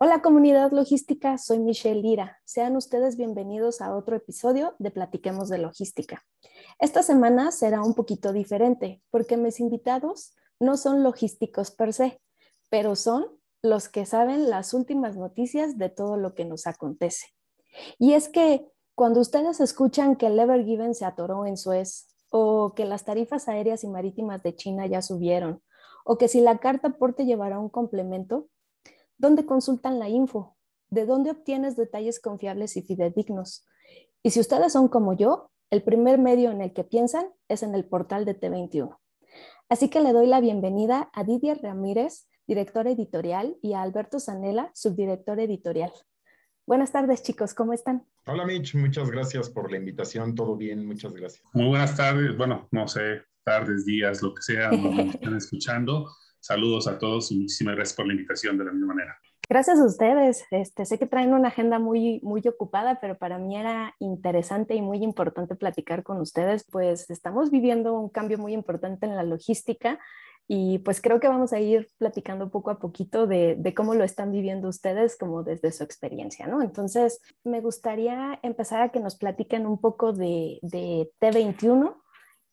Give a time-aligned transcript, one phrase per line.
[0.00, 2.38] Hola comunidad logística, soy Michelle Lira.
[2.44, 6.24] Sean ustedes bienvenidos a otro episodio de Platiquemos de Logística.
[6.78, 12.20] Esta semana será un poquito diferente porque mis invitados no son logísticos per se,
[12.70, 13.26] pero son
[13.60, 17.26] los que saben las últimas noticias de todo lo que nos acontece.
[17.98, 22.72] Y es que cuando ustedes escuchan que el Ever Given se atoró en Suez o
[22.76, 25.60] que las tarifas aéreas y marítimas de China ya subieron
[26.04, 28.48] o que si la carta aporte llevará un complemento,
[29.18, 30.56] ¿Dónde consultan la info?
[30.90, 33.66] ¿De dónde obtienes detalles confiables y fidedignos?
[34.22, 37.74] Y si ustedes son como yo, el primer medio en el que piensan es en
[37.74, 38.96] el portal de T21.
[39.68, 44.70] Así que le doy la bienvenida a Didier Ramírez, director editorial, y a Alberto Zanella,
[44.72, 45.90] subdirector editorial.
[46.64, 48.06] Buenas tardes, chicos, ¿cómo están?
[48.24, 50.36] Hola, Mitch, muchas gracias por la invitación.
[50.36, 51.42] Todo bien, muchas gracias.
[51.54, 56.06] Muy buenas tardes, bueno, no sé, tardes, días, lo que sea, nos están escuchando.
[56.40, 59.18] Saludos a todos y muchísimas gracias por la invitación de la misma manera.
[59.50, 60.44] Gracias a ustedes.
[60.50, 64.82] Este, sé que traen una agenda muy, muy ocupada, pero para mí era interesante y
[64.82, 69.98] muy importante platicar con ustedes, pues estamos viviendo un cambio muy importante en la logística
[70.46, 74.04] y pues creo que vamos a ir platicando poco a poquito de, de, cómo lo
[74.04, 76.62] están viviendo ustedes como desde su experiencia, ¿no?
[76.62, 81.94] Entonces, me gustaría empezar a que nos platiquen un poco de, de T21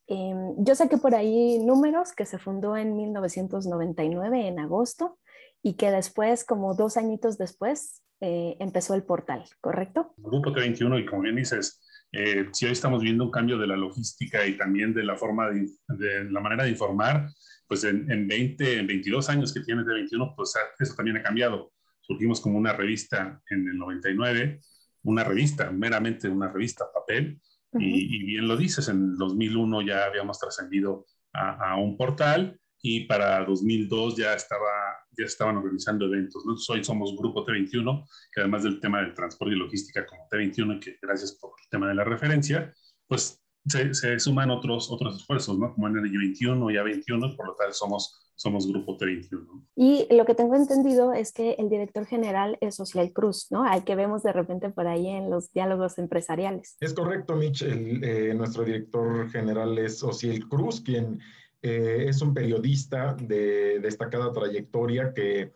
[0.08, 5.18] Em, yo saqué por ahí números que se fundó en 1999, en agosto,
[5.62, 10.14] y que después, como dos añitos después, eh, empezó el portal, ¿correcto?
[10.16, 11.82] Grupo T21, y como bien dices,
[12.12, 15.50] eh, si hoy estamos viendo un cambio de la logística y también de la forma
[15.50, 17.28] de, la manera de informar,
[17.66, 21.72] pues en, en, 20, en 22 años que tiene T21, pues eso también ha cambiado.
[22.00, 24.60] Surgimos como una revista en el 99,
[25.02, 27.40] una revista, meramente una revista, papel,
[27.72, 34.16] y, bien lo dices, en 2001 ya habíamos trascendido a, un portal y para 2002
[34.16, 34.70] ya, estaba,
[35.16, 36.44] ya estaban organizando eventos.
[36.68, 40.96] Hoy somos Grupo T21, que además del tema del transporte y logística como T21, que
[41.02, 42.72] gracias por el tema de la referencia,
[43.06, 45.74] pues se, se suman otros, otros esfuerzos, ¿no?
[45.74, 49.64] Como Energy 21 y A21, por lo tal somos somos Grupo T21.
[49.74, 53.64] Y lo que tengo entendido es que el director general es Social Cruz, ¿no?
[53.64, 56.76] Al que vemos de repente por ahí en los diálogos empresariales.
[56.80, 57.62] Es correcto, Mitch.
[57.62, 61.18] Eh, nuestro director general es Social Cruz, quien
[61.62, 65.54] eh, es un periodista de destacada trayectoria que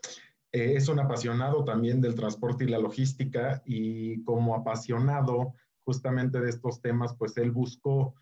[0.53, 5.53] eh, es un apasionado también del transporte y la logística y como apasionado
[5.85, 8.15] justamente de estos temas, pues él buscó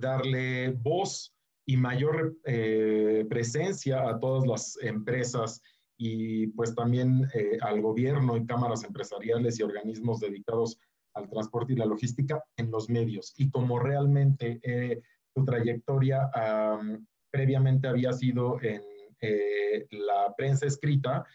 [0.00, 1.34] darle voz
[1.68, 5.60] y mayor eh, presencia a todas las empresas
[5.98, 10.78] y pues también eh, al gobierno y cámaras empresariales y organismos dedicados
[11.12, 13.34] al transporte y la logística en los medios.
[13.36, 15.02] Y como realmente eh,
[15.34, 16.30] su trayectoria
[17.30, 18.82] previamente había sido en
[19.90, 21.26] la prensa escrita,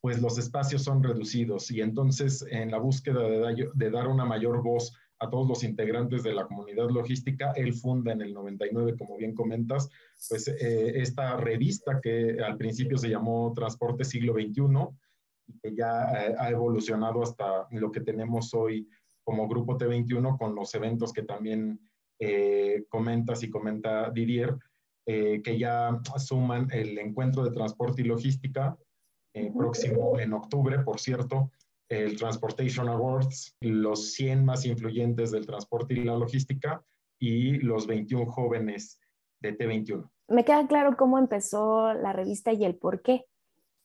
[0.00, 4.96] pues los espacios son reducidos y entonces en la búsqueda de dar una mayor voz
[5.20, 7.52] a todos los integrantes de la comunidad logística.
[7.52, 9.88] Él funda en el 99, como bien comentas,
[10.28, 14.62] pues eh, esta revista que al principio se llamó Transporte Siglo XXI
[15.46, 18.88] y que ya eh, ha evolucionado hasta lo que tenemos hoy
[19.22, 21.80] como Grupo T21 con los eventos que también
[22.18, 24.56] eh, comentas y comenta Didier,
[25.06, 28.74] que ya suman el encuentro de transporte y logística
[29.54, 31.50] próximo en octubre, por cierto,
[31.88, 36.82] el Transportation Awards, los 100 más influyentes del transporte y la logística
[37.18, 38.98] y los 21 jóvenes
[39.40, 40.08] de T21.
[40.28, 43.26] Me queda claro cómo empezó la revista y el por qué.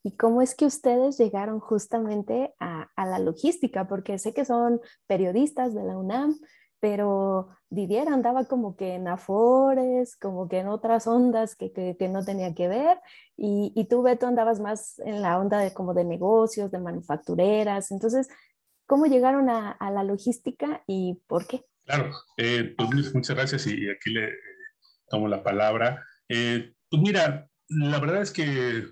[0.02, 4.80] Y cómo es que ustedes llegaron justamente a, a la logística, porque sé que son
[5.08, 6.40] periodistas de la UNAM,
[6.80, 12.24] pero Didier andaba como que en afores, como que en otras ondas que, que, no
[12.24, 12.98] tenía que ver,
[13.38, 17.92] y, y, tú, Beto, andabas más en la onda de como de negocios, de manufactureras,
[17.92, 18.28] entonces,
[18.86, 21.64] ¿cómo llegaron a, a la logística y por qué?
[21.86, 24.38] Claro, eh, pues muchas gracias y aquí le eh,
[25.10, 26.06] tomo la palabra.
[26.28, 28.84] Eh, pues mira, la verdad es que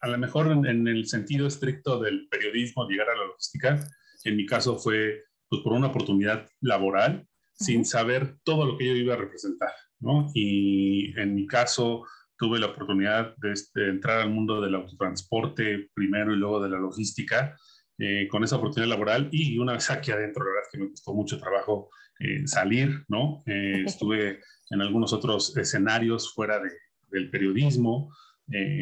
[0.00, 3.86] a lo mejor en, en el sentido estricto del periodismo, llegar a la logística,
[4.24, 7.26] en mi caso fue pues, por una oportunidad laboral,
[7.62, 10.30] sin saber todo lo que yo iba a representar, ¿no?
[10.34, 12.04] Y en mi caso
[12.36, 16.78] tuve la oportunidad de, este, entrar al mundo del autotransporte primero y luego de la
[16.78, 17.56] logística,
[17.98, 20.90] eh, con esa oportunidad laboral y una vez aquí adentro, la verdad es que me
[20.90, 23.42] costó mucho trabajo eh, salir, ¿no?
[23.46, 26.70] Eh, estuve en algunos otros escenarios fuera de,
[27.10, 28.12] del periodismo,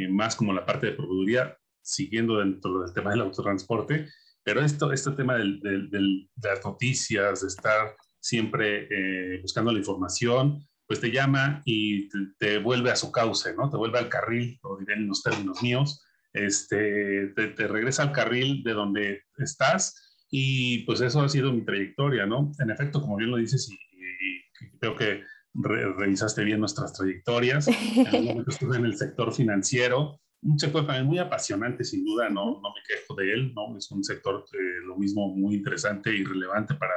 [0.09, 4.07] más como la parte de proveeduría, siguiendo dentro del tema del autotransporte,
[4.43, 10.65] pero esto, este tema del, del, de las noticias, de estar siempre buscando la información,
[10.87, 13.71] pues te llama y te, te, vuelve a su cauce, ¿no?
[13.71, 18.63] Te vuelve al carril, lo diré en los términos míos, este, te, regresa al carril
[18.63, 22.53] de donde estás y pues eso ha sido mi trayectoria, ¿no?
[22.59, 23.79] En efecto, como bien lo dices y,
[24.79, 25.23] creo que
[25.55, 31.07] revisaste bien nuestras trayectorias, en algún momento estuve en el sector financiero, un sector también
[31.07, 33.77] muy apasionante, sin duda, no, no me quejo de él, ¿no?
[33.77, 36.95] Es un sector, eh, lo mismo, muy interesante y relevante para,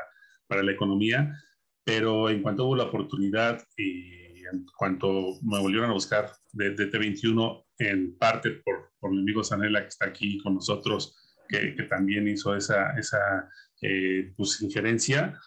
[0.47, 1.37] para la economía,
[1.83, 6.91] pero en cuanto hubo la oportunidad y en cuanto me volvieron a buscar de, de
[6.91, 11.15] T21, en parte por, por mi amigo Sanela que está aquí con nosotros,
[11.47, 13.49] que, que también hizo esa, esa
[13.81, 15.37] eh, pues, injerencia,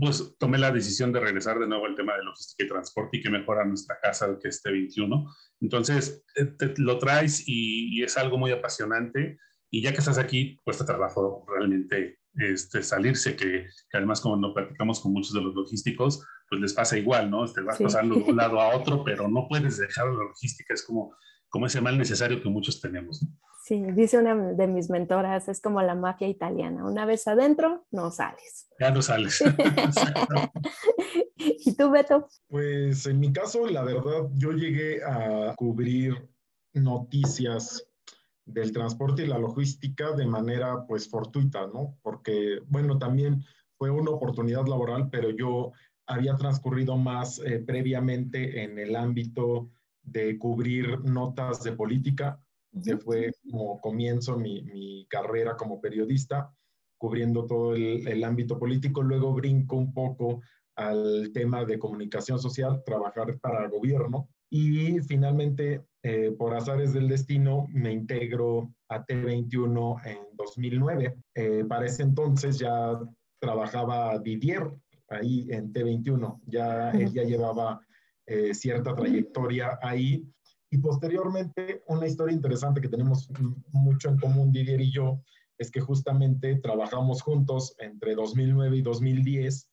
[0.00, 3.22] pues tomé la decisión de regresar de nuevo al tema de logística y transporte y
[3.22, 5.32] que mejora nuestra casa que este 21.
[5.60, 9.38] Entonces, eh, te, lo traes y, y, es algo muy apasionante
[9.70, 14.54] y ya que estás aquí, cuesta trabajo realmente este, salirse, que, que, además como no
[14.54, 17.44] platicamos con muchos de los logísticos, pues les pasa igual, ¿no?
[17.46, 17.84] Te vas sí.
[17.84, 21.14] pasando de un lado a otro, pero no puedes dejar la logística, es como
[21.50, 23.26] como ese mal necesario que muchos tenemos.
[23.62, 28.10] Sí, dice una de mis mentoras, es como la mafia italiana, una vez adentro, no
[28.10, 28.68] sales.
[28.78, 29.42] Ya no sales.
[31.36, 32.28] ¿Y tú, Beto?
[32.48, 36.28] Pues en mi caso, la verdad, yo llegué a cubrir
[36.72, 37.86] noticias
[38.52, 41.96] del transporte y la logística de manera pues fortuita, ¿no?
[42.02, 43.44] Porque, bueno, también
[43.76, 45.72] fue una oportunidad laboral, pero yo
[46.06, 49.70] había transcurrido más eh, previamente en el ámbito
[50.02, 52.40] de cubrir notas de política,
[52.84, 56.52] que fue como comienzo mi, mi carrera como periodista,
[56.98, 59.02] cubriendo todo el, el, ámbito político.
[59.02, 60.42] Luego brinco un poco
[60.76, 64.28] al tema de comunicación social, trabajar para el gobierno.
[64.50, 71.16] Y finalmente, eh, por azares del destino, me integro a T21 en 2009.
[71.34, 72.98] Eh, para ese entonces ya
[73.40, 74.70] trabajaba Didier
[75.08, 76.40] ahí en T21.
[76.46, 77.80] Ya él ya llevaba
[78.26, 80.24] eh, cierta trayectoria ahí.
[80.70, 83.28] Y posteriormente, una historia interesante que tenemos
[83.72, 85.20] mucho en común, Didier y yo,
[85.58, 89.68] es que justamente trabajamos juntos entre 2009 y 2010,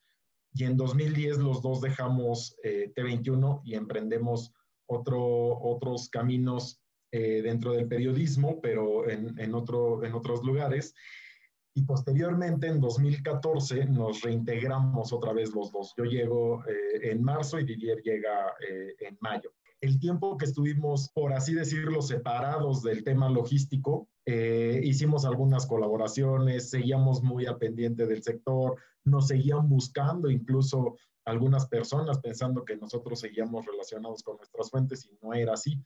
[0.53, 4.51] y en 2010 los dos dejamos eh, T21 y emprendemos
[4.87, 6.81] otro, otros caminos
[7.11, 10.93] eh, dentro del periodismo, pero en, en, otro, en otros lugares.
[11.73, 15.93] Y posteriormente, en 2014, nos reintegramos otra vez los dos.
[15.97, 19.53] Yo llego eh, en marzo y Didier llega eh, en mayo.
[19.79, 27.23] El tiempo que estuvimos, por así decirlo, separados del tema logístico, hicimos algunas colaboraciones, seguíamos
[27.23, 28.75] muy al pendiente del sector,
[29.05, 35.17] nos seguían buscando incluso algunas personas pensando que nosotros seguíamos relacionados con nuestras fuentes y
[35.21, 35.81] no era así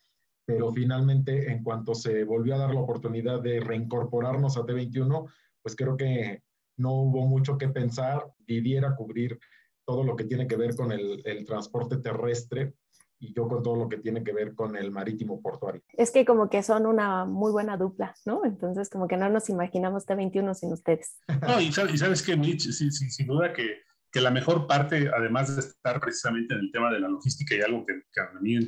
[0.45, 5.75] pero finalmente en cuanto se volvió a dar la oportunidad de reincorporarnos a T21, pues
[5.75, 6.41] creo que
[6.77, 9.39] no hubo mucho que pensar, didiera cubrir
[9.85, 12.73] todo lo que tiene que ver con el, el, transporte terrestre
[13.19, 15.81] y yo con todo lo que tiene que ver con el marítimo portuario.
[15.93, 18.43] Es que como que son una muy buena dupla, ¿no?
[18.45, 21.17] Entonces como que no nos imaginamos T21 sin ustedes.
[21.47, 24.67] No, y sabes, y sabes que, Mitch, sin, sin, sin duda que que la mejor
[24.67, 28.19] parte, además de estar precisamente en el tema de la logística y algo que, que
[28.21, 28.59] a mí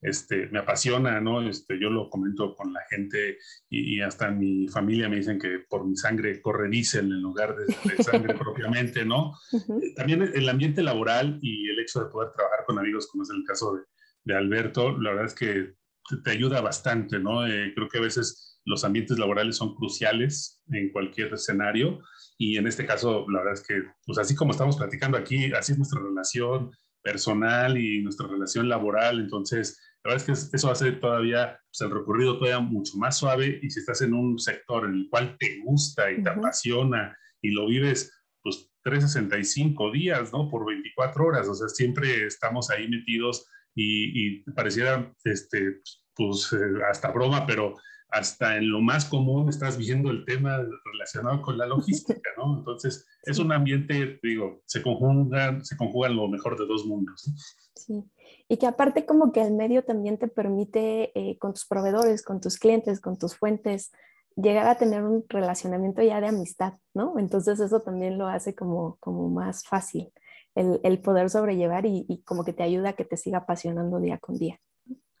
[0.00, 1.46] este, me apasiona, ¿no?
[1.48, 5.60] Este, yo lo comento con la gente y, y, hasta mi familia me dicen que
[5.68, 9.32] por mi sangre corre diésel en lugar de, de sangre propiamente, ¿no?
[9.52, 9.94] Uh -huh.
[9.96, 13.42] También el ambiente laboral y el hecho de poder trabajar con amigos, como es el
[13.44, 13.82] caso de,
[14.24, 15.74] de Alberto, la verdad es que
[16.08, 17.46] te, te ayuda bastante, ¿no?
[17.46, 22.00] Eh, creo que a veces los ambientes laborales son cruciales en cualquier escenario
[22.38, 25.72] y en este caso, la verdad es que, pues así como estamos platicando aquí, así
[25.72, 26.70] es nuestra relación
[27.02, 29.20] personal y nuestra relación laboral.
[29.20, 33.60] Entonces, la verdad es que eso hace todavía pues, el recorrido todavía mucho más suave.
[33.62, 36.38] Y si estás en un sector en el cual te gusta y te uh -huh.
[36.38, 38.12] apasiona y lo vives,
[38.42, 40.48] pues 365 días, ¿no?
[40.48, 41.48] Por 24 horas.
[41.48, 45.80] O sea, siempre estamos ahí metidos y, y pareciera, este,
[46.14, 46.50] pues,
[46.90, 47.74] hasta broma, pero
[48.12, 52.58] hasta en lo más común estás viendo el tema relacionado con la logística, ¿no?
[52.58, 57.32] Entonces, es un ambiente, digo, se conjugan, se conjugan lo mejor de dos mundos.
[57.74, 58.04] Sí,
[58.48, 62.40] y que aparte como que el medio también te permite eh, con tus proveedores, con
[62.40, 63.92] tus clientes, con tus fuentes,
[64.36, 67.18] llegar a tener un relacionamiento ya de amistad, ¿no?
[67.18, 70.12] Entonces eso también lo hace como, como más fácil,
[70.54, 74.00] el, el poder sobrellevar y, y como que te ayuda a que te siga apasionando
[74.00, 74.60] día con día.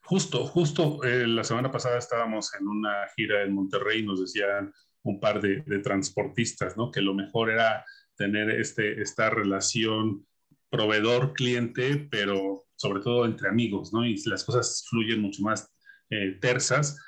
[0.04, 4.72] Justo, justo eh, la semana pasada estábamos en una gira en Monterrey y nos decían
[5.04, 6.90] un par de, transportistas, ¿no?
[6.90, 7.84] Que lo mejor era
[8.16, 10.26] tener este, esta relación
[10.70, 14.04] proveedor-cliente, pero sobre todo entre amigos, ¿no?
[14.04, 15.70] Y las cosas fluyen mucho más
[16.10, 16.98] eh, tersas,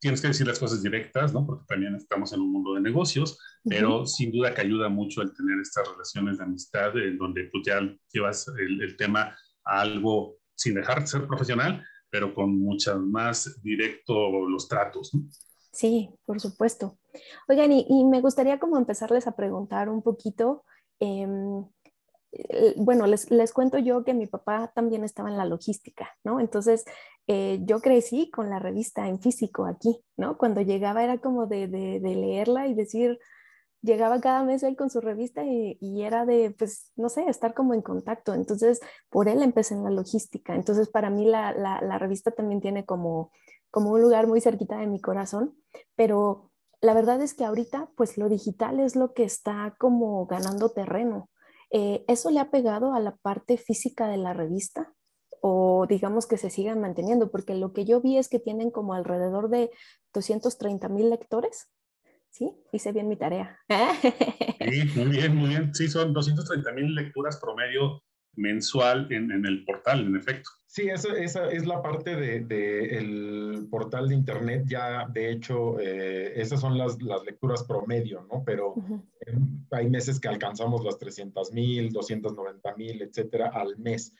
[0.00, 1.46] tienes que decir las cosas directas, ¿no?
[1.46, 5.34] Porque también estamos en un mundo de negocios, pero sin duda que ayuda mucho el
[5.34, 7.80] tener estas relaciones de amistad en donde tú ya
[8.10, 14.48] llevas el, tema a algo sin dejar de ser profesional, pero con muchas más directo
[14.48, 15.22] los tratos, ¿no?
[15.72, 16.98] Sí, por supuesto.
[17.48, 20.64] Oigan, y, me gustaría como empezarles a preguntar un poquito,
[20.98, 21.64] em,
[22.76, 26.40] bueno, les, les, cuento yo que mi papá también estaba en la logística, ¿no?
[26.40, 26.84] Entonces,
[27.26, 30.36] eh, yo crecí con la revista en físico aquí, ¿no?
[30.36, 33.18] Cuando llegaba era como de, de, leerla y decir,
[33.82, 37.74] llegaba cada mes él con su revista y, era de, pues, no sé, estar como
[37.74, 38.34] en contacto.
[38.34, 40.54] Entonces, por él empecé en la logística.
[40.54, 43.32] Entonces, para mí la, la, la revista también tiene como,
[43.70, 45.56] como un lugar muy cerquita de mi corazón,
[45.96, 50.70] pero la verdad es que ahorita, pues, lo digital es lo que está como ganando
[50.70, 51.28] terreno.
[51.70, 54.92] Eh, ¿Eso le ha pegado a la parte física de la revista?
[55.40, 58.94] O digamos que se sigan manteniendo, porque lo que yo vi es que tienen como
[58.94, 59.70] alrededor de
[60.12, 61.70] 230 mil lectores.
[62.30, 62.52] ¿Sí?
[62.72, 63.58] Hice bien mi tarea.
[64.60, 65.74] Sí, muy bien, muy bien.
[65.74, 68.02] Sí, son 230 mil lecturas promedio
[68.36, 70.50] mensual en, en, el portal, en efecto.
[70.66, 74.64] Sí, esa, esa es la parte del de, el portal de Internet.
[74.68, 78.44] Ya, de hecho, eh, esas son las, las, lecturas promedio, ¿no?
[78.44, 78.74] Pero
[79.72, 84.14] hay meses que alcanzamos las 300 mil, 290 mil, etcétera, al mes.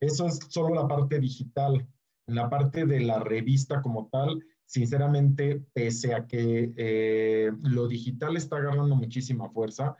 [0.00, 1.86] Eso es solo la parte digital.
[2.26, 8.36] En la parte de la revista como tal, sinceramente, pese a que eh, lo digital
[8.36, 9.96] está agarrando muchísima fuerza,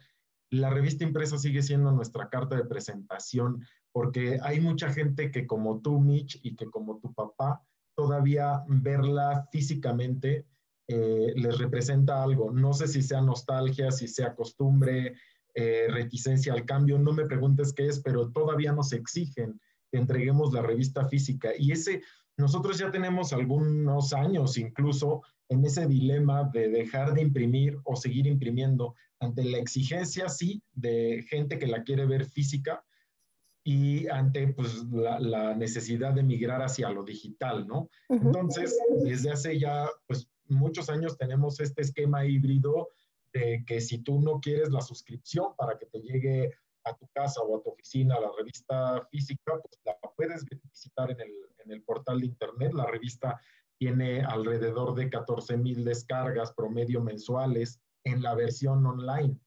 [0.50, 5.80] la revista impresa sigue siendo nuestra carta de presentación porque hay mucha gente que como
[5.80, 7.62] tú, Mitch, y que como tu papá,
[7.96, 10.44] todavía verla físicamente
[10.86, 12.52] eh, les representa algo.
[12.52, 15.14] No sé si sea nostalgia, si sea costumbre,
[15.54, 19.58] eh, reticencia al cambio, no me preguntes qué es, pero todavía nos exigen
[19.90, 21.52] que entreguemos la revista física.
[21.58, 22.02] Y ese,
[22.36, 28.26] nosotros ya tenemos algunos años incluso en ese dilema de dejar de imprimir o seguir
[28.26, 32.84] imprimiendo ante la exigencia, sí, de gente que la quiere ver física,
[33.66, 37.90] y ante pues, la, necesidad de migrar hacia lo digital, ¿no?
[38.08, 42.90] Entonces, desde hace ya pues, muchos años tenemos este esquema híbrido
[43.32, 46.52] de que si tú no quieres la suscripción para que te llegue
[46.86, 51.20] a tu casa o a tu oficina la revista física, pues la puedes visitar en
[51.20, 51.32] el,
[51.64, 52.72] en el portal de internet.
[52.72, 53.40] La revista
[53.78, 59.38] tiene alrededor de 14 mil descargas promedio mensuales en la versión online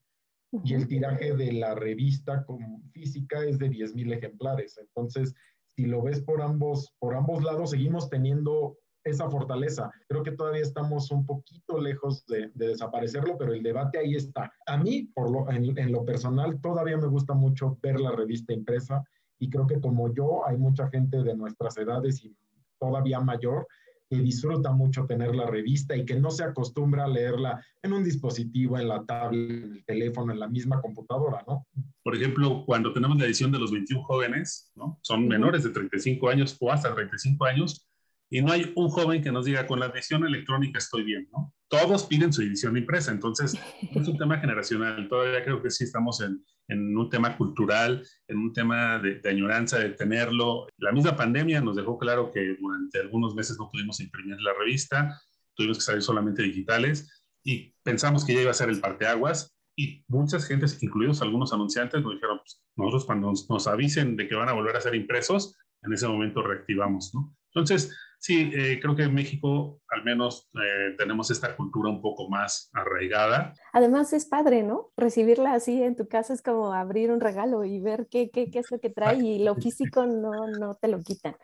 [0.63, 2.45] y el tiraje de la revista
[2.91, 4.77] física es de 10.000 ejemplares.
[4.77, 5.33] Entonces,
[5.67, 8.77] si lo ves por ambos, por ambos lados, seguimos teniendo
[9.09, 9.91] esa fortaleza.
[10.07, 14.51] Creo que todavía estamos un poquito lejos de, desaparecerlo, pero el debate ahí está.
[14.65, 18.53] A mí, por lo, en, en, lo personal, todavía me gusta mucho ver la revista
[18.53, 19.03] impresa
[19.39, 22.35] y creo que como yo, hay mucha gente de nuestras edades y
[22.79, 23.67] todavía mayor
[24.09, 28.03] que disfruta mucho tener la revista y que no se acostumbra a leerla en un
[28.03, 31.67] dispositivo, en la tablet, en el teléfono, en la misma computadora, ¿no?
[32.03, 34.97] Por ejemplo, cuando tenemos la edición de los 21 jóvenes, ¿no?
[35.03, 37.87] Son menores de 35 años o hasta 35 años,
[38.29, 41.53] y no hay un joven que nos diga, con la edición electrónica estoy bien, ¿no?
[41.67, 45.07] Todos piden su edición impresa, entonces es un tema generacional.
[45.07, 49.29] Todavía creo que sí estamos en, en un tema cultural, en un tema de, de,
[49.29, 50.67] añoranza de tenerlo.
[50.77, 55.19] La misma pandemia nos dejó claro que durante algunos meses no pudimos imprimir la revista,
[55.55, 60.03] tuvimos que salir solamente digitales y pensamos que ya iba a ser el parteaguas y
[60.07, 64.35] muchas gentes, incluidos algunos anunciantes, nos dijeron, pues, nosotros cuando nos, nos, avisen de que
[64.35, 67.33] van a volver a ser impresos, en ese momento reactivamos, ¿no?
[67.53, 72.29] Entonces, Sí, eh, creo que en México al menos eh, tenemos esta cultura un poco
[72.29, 73.53] más arraigada.
[73.71, 74.91] Además es padre, ¿no?
[74.97, 78.59] Recibirla así en tu casa es como abrir un regalo y ver qué, qué, qué
[78.59, 81.35] es lo que trae y lo físico no, no te lo quitan.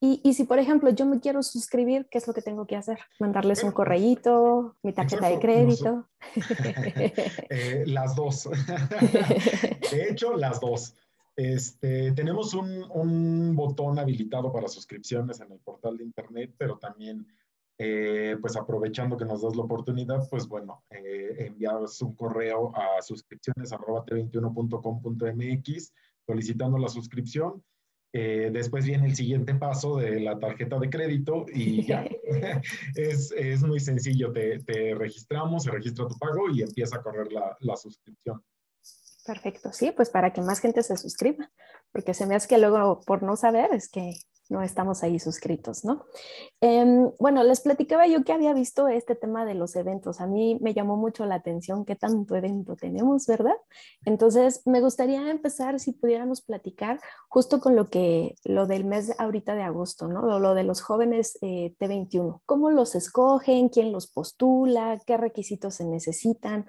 [0.00, 2.76] Y, y, si, por ejemplo, yo me quiero suscribir, ¿qué es lo que tengo que
[2.76, 2.98] hacer?
[3.18, 6.08] ¿Mandarles un correíto, mi tarjeta de crédito?
[7.50, 8.48] eh, las dos.
[9.90, 10.94] de hecho, las dos.
[11.36, 17.26] Este, tenemos un, botón habilitado para suscripciones en el portal de internet, pero también,
[17.78, 21.52] eh, pues aprovechando que nos das la oportunidad, pues bueno, eh,
[22.02, 25.92] un correo a suscripciones.t21.com.mx
[26.26, 27.62] solicitando la suscripción.
[28.16, 32.06] Eh, después viene el siguiente paso de la tarjeta de crédito y ya.
[32.94, 37.32] es, es, muy sencillo, te, te, registramos, se registra tu pago y empieza a correr
[37.32, 38.40] la, la suscripción.
[39.24, 41.50] Perfecto, sí, pues para que más gente se suscriba.
[41.92, 44.14] porque se me hace que luego por no saber es que
[44.50, 46.04] no estamos ahí suscritos, ¿no?
[46.60, 50.20] Em, bueno, les platicaba yo que había visto este tema de los eventos.
[50.20, 53.56] A mí me llamó mucho la atención qué tanto evento tenemos, ¿verdad?
[54.04, 59.54] Entonces, me gustaría empezar, si pudiéramos platicar justo con lo que, lo del mes ahorita
[59.54, 60.38] de agosto, ¿no?
[60.38, 62.42] Lo, de los jóvenes eh, T21.
[62.44, 63.70] ¿Cómo los escogen?
[63.70, 65.00] ¿Quién los postula?
[65.06, 66.66] ¿Qué requisitos se necesitan?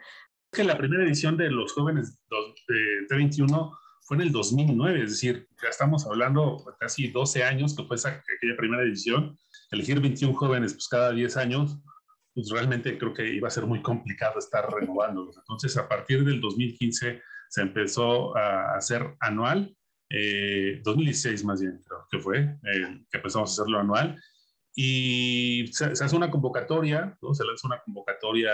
[0.56, 2.18] Que la primera edición de los jóvenes
[3.10, 7.98] T21 fue en el 2009, es decir, ya estamos hablando casi 12 años que fue
[7.98, 9.38] esa, aquella primera edición.
[9.72, 11.78] Elegir 21 jóvenes pues cada 10 años,
[12.34, 15.38] pues realmente creo que iba a ser muy complicado estar renovándolos.
[15.38, 19.76] Entonces, a partir del 2015 se empezó a hacer anual,
[20.10, 24.22] 2016 eh, más bien creo que fue, eh, que empezamos a hacerlo anual,
[24.74, 27.34] y se, hace una convocatoria, ¿no?
[27.34, 28.52] se lanza una convocatoria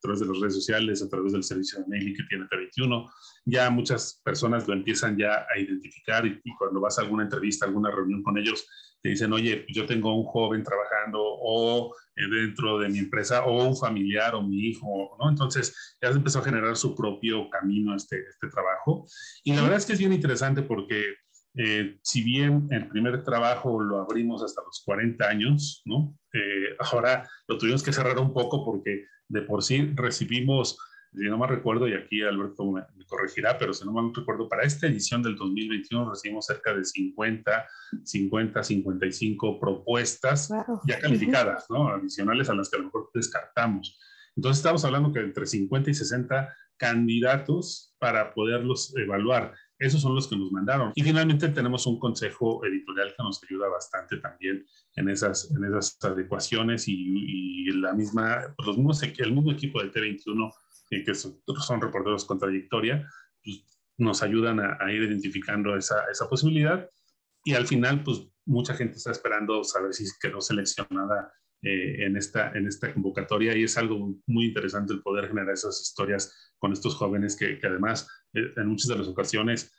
[0.00, 3.10] través de las redes sociales, a través del servicio de mailing que tiene T21.
[3.44, 7.90] Ya muchas personas lo empiezan ya a identificar y, cuando vas a alguna entrevista, alguna
[7.90, 8.66] reunión con ellos,
[9.02, 13.66] te dicen, oye, yo tengo un joven trabajando o eh, dentro de mi empresa o
[13.66, 15.30] un familiar o mi hijo, ¿no?
[15.30, 19.06] Entonces ya se empezó a generar su propio camino este, este trabajo.
[19.42, 21.14] Y la verdad es que es bien interesante porque
[21.54, 26.16] eh, si bien el primer trabajo lo abrimos hasta los 40 años, ¿no?
[26.32, 30.78] Eh, ahora lo tuvimos que cerrar un poco porque de por sí recibimos,
[31.12, 34.62] si no me recuerdo, y aquí Alberto me, corregirá, pero si no me recuerdo, para
[34.62, 37.66] esta edición del 2021 recibimos cerca de 50,
[38.04, 40.50] 50, 55 propuestas
[40.86, 41.88] ya calificadas, ¿no?
[41.88, 43.98] Adicionales a las que a lo mejor descartamos.
[44.36, 49.54] Entonces estamos hablando que entre 50 y 60 candidatos para poderlos evaluar.
[49.80, 50.92] Esos son los que nos mandaron.
[50.94, 55.96] Y finalmente tenemos un consejo editorial que nos ayuda bastante también en esas, en esas
[56.04, 60.52] adecuaciones y, la misma, los mismos, el mismo equipo de T21,
[60.90, 63.08] eh, que son, reporteros con trayectoria,
[63.42, 63.64] pues
[63.96, 66.86] nos ayudan a, ir identificando esa, esa, posibilidad.
[67.42, 71.32] Y al final, pues mucha gente está esperando saber si quedó seleccionada
[71.62, 73.56] eh, en, esta, en esta convocatoria.
[73.56, 78.08] Y es algo muy interesante el poder generar esas historias con estos jóvenes que, además
[78.34, 79.72] eh, en muchas de las ocasiones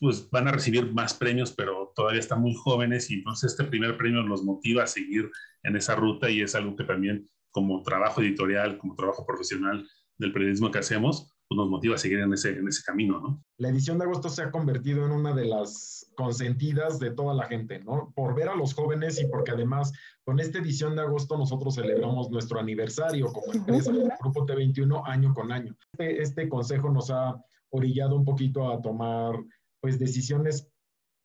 [0.00, 3.10] pues van a recibir más premios, pero todavía están muy jóvenes.
[3.10, 5.30] Y entonces este primer premio los motiva a seguir
[5.64, 6.30] en esa ruta.
[6.30, 11.37] Y es algo que también como trabajo editorial, como trabajo profesional del periodismo que hacemos,
[11.48, 13.42] pues nos motiva a seguir en ese, en ese camino, ¿no?
[13.56, 17.46] La edición de agosto se ha convertido en una de las consentidas de toda la
[17.46, 18.12] gente, ¿no?
[18.14, 19.92] Por ver a los jóvenes y porque además
[20.24, 25.50] con esta edición de agosto nosotros celebramos nuestro aniversario como empresa, Grupo T21, año con
[25.50, 25.74] año.
[25.92, 29.34] Este, este consejo nos ha orillado un poquito a tomar
[29.80, 30.68] pues decisiones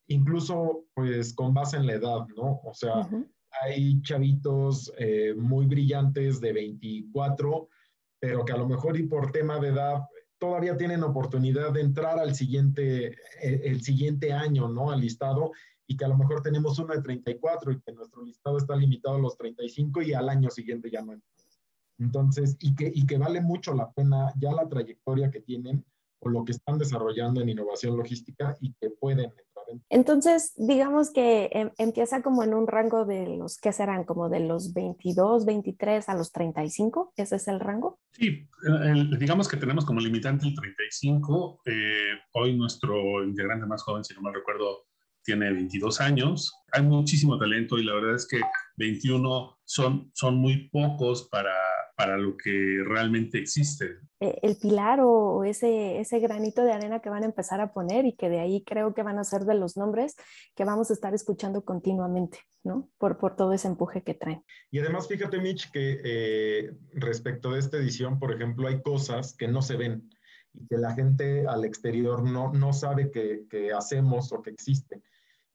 [0.08, 2.62] incluso pues con base en la edad, ¿no?
[2.64, 3.10] O sea,
[3.62, 7.68] hay chavitos eh, muy brillantes de 24,
[8.20, 10.02] pero que a lo mejor y por tema de edad
[10.44, 14.92] todavía tienen oportunidad de entrar al siguiente, el, el siguiente año, ¿no?
[14.92, 15.54] Al listado
[15.88, 19.16] y que a lo mejor tenemos uno de 34 y que nuestro listado está limitado
[19.16, 21.18] a los 35 y al año siguiente ya no.
[21.98, 25.86] Entonces, y que, y que vale mucho la pena ya la trayectoria que tienen
[26.20, 29.32] o lo que están desarrollando en innovación logística y que pueden.
[29.90, 34.04] Entonces, digamos que em, empieza como en un rango de los, ¿qué serán?
[34.04, 38.00] Como de los 22, 23 a los 35, ¿ese es el rango?
[38.12, 38.48] Sí,
[39.20, 41.62] digamos que tenemos como limitante el 35.
[41.66, 44.86] Eh, hoy nuestro integrante más joven, si no mal recuerdo,
[45.24, 46.54] tiene 22 años.
[46.72, 48.42] Hay muchísimo talento y la verdad es que
[48.78, 51.54] 21 son, son muy pocos para
[51.96, 53.98] para lo que realmente existe.
[54.20, 58.06] Eh, el pilar o ese, ese granito de arena que van a empezar a poner
[58.06, 60.16] y que de ahí creo que van a ser de los nombres
[60.56, 62.90] que vamos a estar escuchando continuamente, ¿no?
[62.98, 64.44] Por, por todo ese empuje que traen.
[64.72, 69.48] Y además, fíjate, Mitch, que eh, respecto de esta edición, por ejemplo, hay cosas que
[69.48, 70.10] no se ven
[70.54, 75.04] y que la gente al exterior no, no sabe que, que hacemos o que existen.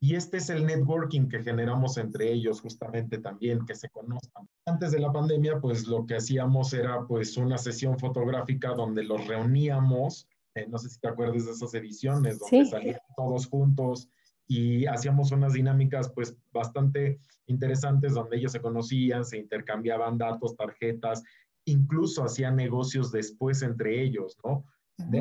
[0.00, 4.48] Y este es el networking que generamos entre ellos justamente también, que se conozcan.
[4.66, 9.26] Antes de la pandemia, pues lo que hacíamos era pues una sesión fotográfica donde los
[9.26, 14.08] reuníamos, eh, no sé si te acuerdas de esas ediciones, donde salían todos juntos
[14.46, 21.22] y hacíamos unas dinámicas pues bastante interesantes donde ellos se conocían, se intercambiaban datos, tarjetas,
[21.64, 24.64] incluso hacían negocios después entre ellos, ¿no?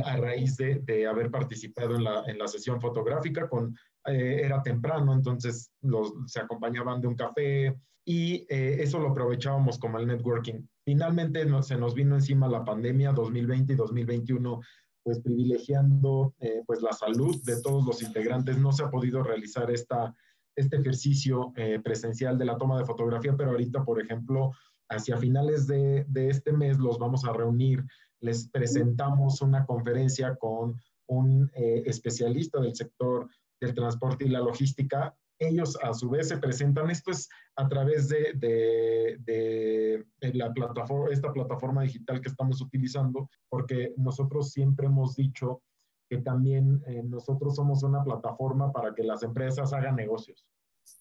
[0.05, 3.77] a raíz de, de haber participado en la, en la, sesión fotográfica con
[4.08, 9.78] eh, era temprano, entonces los, se acompañaban de un café y eh, eso lo aprovechábamos
[9.80, 10.65] como el networking.
[10.86, 14.62] Finalmente se nos vino encima la pandemia 2020 y 2021,
[15.04, 18.58] pues privilegiando eh, pues la salud de todos los integrantes.
[18.58, 20.15] No se ha podido realizar esta,
[20.56, 21.52] este ejercicio
[21.84, 24.52] presencial de la toma de fotografía, pero ahorita, por ejemplo,
[24.88, 27.84] hacia finales de, de este mes los vamos a reunir.
[28.22, 33.28] Les presentamos una conferencia con un especialista del sector
[33.60, 38.10] del transporte y la logística, ellos a su vez se presentan, esto es a través
[38.10, 45.62] de, la plataforma, esta plataforma digital que estamos utilizando, porque nosotros siempre hemos dicho
[46.10, 50.46] que también eh, nosotros somos una plataforma para que las empresas hagan negocios.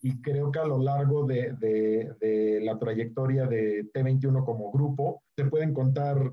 [0.02, 5.72] Y creo que a lo largo de, la trayectoria de T21 como grupo, se pueden
[5.72, 6.32] contar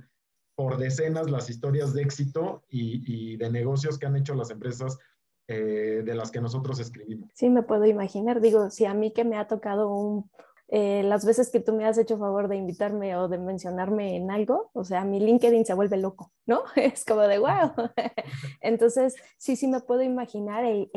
[0.55, 4.97] por decenas las historias de éxito y de negocios que han hecho las empresas
[5.47, 7.29] eh, de las que nosotros escribimos.
[7.33, 8.41] Sí, me puedo imaginar.
[8.41, 10.29] Digo, si a mí que me ha tocado un,
[10.75, 14.31] eh, las veces que tú me has hecho favor de invitarme o de mencionarme en
[14.31, 16.63] algo, o sea, mi LinkedIn se vuelve loco, ¿no?
[16.75, 17.73] Es como de wow.
[18.61, 20.89] Entonces, sí, sí me puedo imaginar el,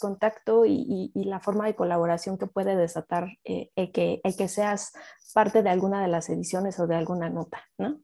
[0.00, 4.48] contacto y, y, la forma de colaboración que puede desatar eh, el, que, el que
[4.48, 4.92] seas
[5.34, 8.00] parte de alguna de las ediciones o de alguna nota, ¿no?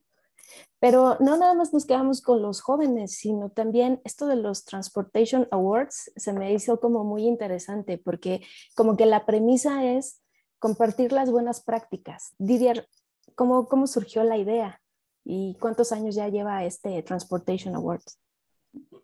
[0.86, 5.48] Pero no nada más nos quedamos con los jóvenes, sino también esto de los Transportation
[5.50, 8.46] Awards se me hizo como muy interesante porque
[8.76, 10.22] como que la premisa es
[10.60, 12.36] compartir las buenas prácticas.
[12.38, 12.86] Didier,
[13.34, 14.80] ¿cómo, cómo surgió la idea
[15.24, 18.20] y cuántos años ya lleva este Transportation Awards?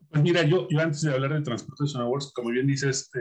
[0.09, 3.21] Pues mira, yo, yo antes de hablar de Transportation Awards, como bien dices, eh,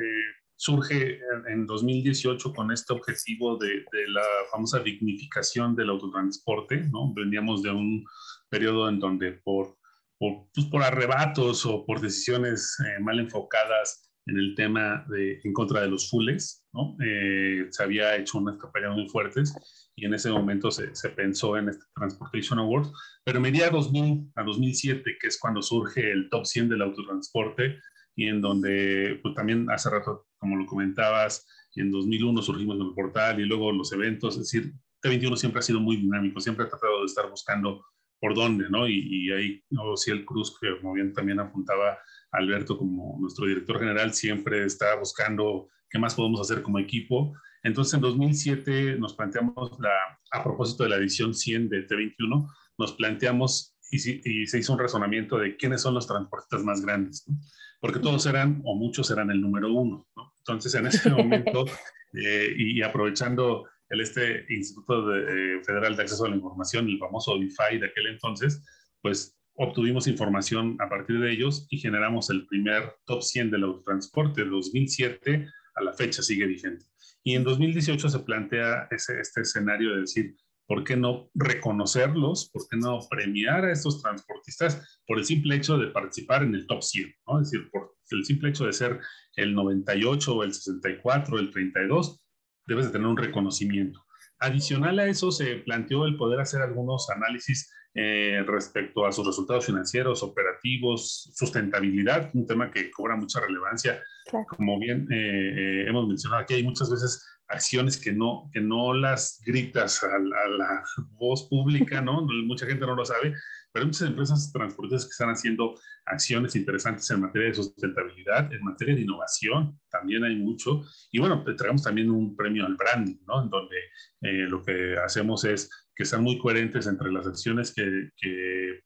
[0.56, 4.22] surge en 2018 con este objetivo de, de, la
[4.52, 7.12] famosa dignificación del autotransporte, ¿no?
[7.16, 8.06] Veníamos de un
[8.52, 9.78] periodo en donde por,
[10.20, 15.54] por, pues por arrebatos o por decisiones eh, mal enfocadas en el tema de, en
[15.54, 16.96] contra de los fules, ¿no?
[17.04, 19.54] Eh, se había hecho unas campañas muy fuertes
[19.96, 22.92] y en ese momento se, se pensó en este Transportation Awards,
[23.24, 27.80] pero a medida 2000 a 2007, que es cuando surge el top 100 del autotransporte
[28.16, 32.94] y en donde pues, también hace rato, como lo comentabas, en 2001 surgimos en el
[32.94, 36.70] portal y luego los eventos, es decir, T21 siempre ha sido muy dinámico, siempre ha
[36.70, 37.84] tratado de estar buscando
[38.22, 38.88] por dónde, ¿no?
[38.88, 41.98] Y, y ahí, no, si el Cruz, que como bien también apuntaba
[42.32, 47.34] Alberto como nuestro director general, siempre está buscando qué más podemos hacer como equipo.
[47.64, 49.90] Entonces, en 2007 nos planteamos, la,
[50.32, 53.98] a propósito de la edición 100 de T21, nos planteamos y,
[54.30, 57.38] y se hizo un razonamiento de quiénes son los transportistas más grandes, ¿no?
[57.80, 60.08] porque todos eran, o muchos eran el número uno.
[60.16, 60.34] ¿no?
[60.38, 61.66] Entonces, en ese momento,
[62.14, 67.38] eh, y aprovechando el este Instituto eh, Federal de Acceso a la Información, el famoso
[67.38, 68.64] DIFI de aquel entonces,
[69.02, 74.44] pues obtuvimos información a partir de ellos y generamos el primer top 100 del autotransporte.
[74.44, 76.86] De 2007 a la fecha sigue vigente.
[77.22, 82.50] Y en 2018 se plantea ese, este escenario de decir, ¿por qué no reconocerlos?
[82.50, 86.66] ¿Por qué no premiar a estos transportistas por el simple hecho de participar en el
[86.66, 87.14] top 100?
[87.28, 87.42] ¿no?
[87.42, 89.02] Es decir, por el simple hecho de ser
[89.36, 92.21] el 98 o el 64 o el 32,
[92.66, 94.04] debes de tener un reconocimiento.
[94.40, 99.66] Adicional a eso, se planteó el poder hacer algunos análisis eh, respecto a sus resultados
[99.66, 104.02] financieros, operativos, sustentabilidad, un tema que cobra mucha relevancia.
[104.48, 108.94] Como bien eh, eh, hemos mencionado aquí, hay muchas veces acciones que no, que no
[108.94, 110.84] las gritas a, a la
[111.20, 112.26] voz pública, ¿no?
[112.46, 113.36] Mucha gente no lo sabe,
[113.72, 118.64] pero hay muchas empresas transportistas que están haciendo acciones interesantes en materia de sustentabilidad, en
[118.64, 120.84] materia de innovación, también hay mucho.
[121.12, 123.44] Y bueno, traemos también un premio al branding, ¿no?
[123.44, 123.78] En donde
[124.22, 128.80] eh, lo que hacemos es que sean muy coherentes entre las acciones que, que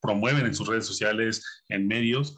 [0.00, 2.36] promueven en sus redes sociales, en medios,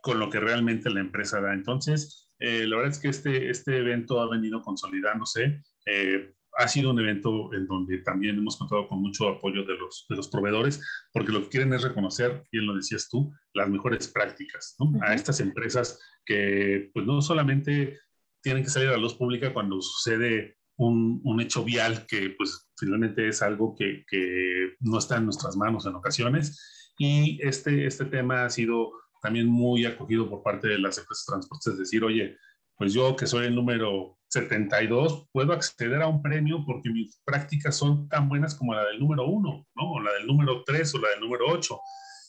[0.00, 1.52] con lo que realmente la empresa da.
[1.52, 5.62] Entonces, eh, la verdad es que este, este evento ha venido consolidándose.
[5.86, 10.06] Eh, ha sido un evento en donde también hemos contado con mucho apoyo de los,
[10.08, 10.80] de los proveedores,
[11.12, 14.92] porque lo que quieren es reconocer, bien lo decías tú, las mejores prácticas ¿no?
[15.02, 17.98] a estas empresas que pues no solamente
[18.42, 22.68] tienen que salir a la luz pública cuando sucede un, un hecho vial que pues
[22.76, 26.92] finalmente es algo que, que, no está en nuestras manos en ocasiones.
[26.98, 31.32] Y este, este tema ha sido también muy acogido por parte de las empresas de
[31.32, 32.36] transporte, es decir, oye,
[32.76, 37.76] pues yo que soy el número 72 puedo acceder a un premio porque mis prácticas
[37.76, 39.92] son tan buenas como la del número 1, ¿no?
[39.92, 41.78] O la del número 3 o la del número 8.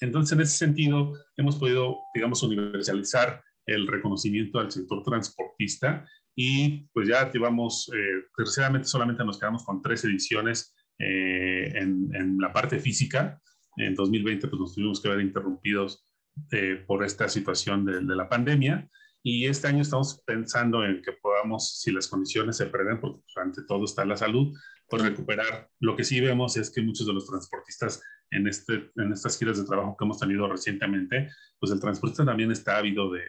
[0.01, 7.07] Entonces, en ese sentido, hemos podido, digamos, universalizar el reconocimiento al sector transportista y pues
[7.07, 13.41] ya llevamos, eh, solamente nos quedamos con tres ediciones eh, en, en, la parte física.
[13.77, 16.05] En 2020 pues nos tuvimos que ver interrumpidos
[16.51, 18.87] eh, por esta situación de, de la pandemia
[19.27, 23.43] y este año estamos pensando en que podamos, si las condiciones se prevén, porque pues,
[23.43, 24.55] ante todo está la salud,
[24.87, 25.67] pues recuperar.
[25.79, 29.57] Lo que sí vemos es que muchos de los transportistas en, este, en estas giras
[29.57, 33.23] de trabajo que hemos tenido recientemente, pues el transportista también está ávido de,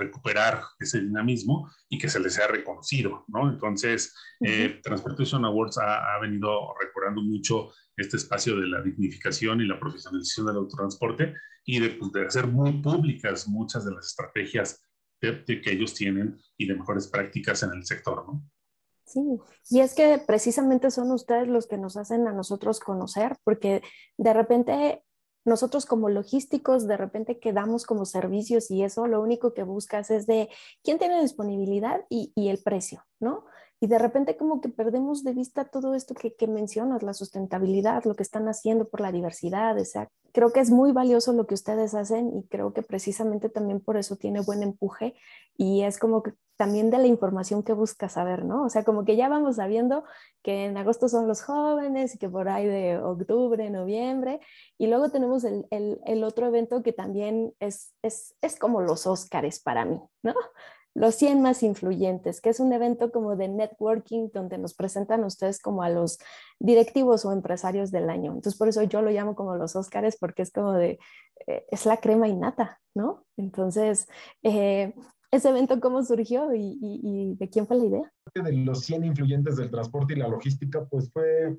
[0.00, 3.48] recuperar ese dinamismo y que se les sea reconocido, ¿no?
[3.48, 9.66] Entonces, eh, Transportation Awards ha, ha, venido recordando mucho este espacio de la dignificación y
[9.66, 14.89] la profesionalización del autotransporte y de, pues, de hacer muy públicas muchas de las estrategias
[15.20, 18.42] que ellos tienen y de mejores prácticas en el sector, ¿no?
[19.04, 23.82] Sí, y es que precisamente son ustedes los que nos hacen a nosotros conocer, porque
[24.16, 25.02] de repente
[25.44, 30.26] nosotros como logísticos de repente quedamos como servicios y eso lo único que buscas es
[30.26, 30.48] de
[30.84, 33.46] quién tiene disponibilidad y, y el precio, ¿no?
[33.82, 38.04] Y de repente como que perdemos de vista todo esto que, que, mencionas, la sustentabilidad,
[38.04, 39.78] lo que están haciendo por la diversidad.
[39.78, 43.48] O sea, creo que es muy valioso lo que ustedes hacen y creo que precisamente
[43.48, 45.14] también por eso tiene buen empuje
[45.56, 48.64] y es como que también de la información que busca saber, ¿no?
[48.64, 50.04] O sea, como que ya vamos sabiendo
[50.42, 54.40] que en agosto son los jóvenes y que por ahí de octubre, noviembre.
[54.76, 59.06] Y luego tenemos el, el, el otro evento que también es, es, es como los
[59.06, 60.34] Óscares para mí, ¿no?
[60.94, 65.60] Los 100 más influyentes, que es un evento como de networking donde nos presentan ustedes
[65.60, 66.18] como a los
[66.58, 68.32] directivos o empresarios del año.
[68.32, 70.98] Entonces, por eso yo lo llamo como los Óscares, porque es como de,
[71.46, 73.24] eh, es la crema innata, ¿no?
[73.36, 74.08] Entonces,
[74.42, 74.94] eh,
[75.30, 78.12] ese evento cómo surgió y, de quién fue la idea?
[78.34, 81.56] De los 100 influyentes del transporte y la logística, pues fue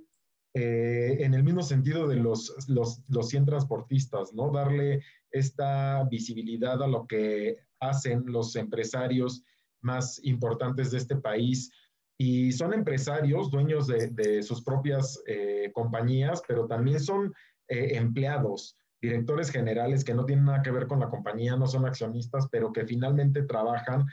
[0.53, 4.51] eh, en el mismo sentido de los, los, los 100 transportistas, ¿no?
[4.51, 9.43] Darle esta visibilidad a lo que hacen los empresarios
[9.81, 11.71] más importantes de este país.
[12.17, 17.33] Y son empresarios, dueños de, sus propias eh, compañías, pero también son
[17.67, 21.85] eh, empleados, directores generales que no tienen nada que ver con la compañía, no son
[21.87, 24.05] accionistas, pero que finalmente trabajan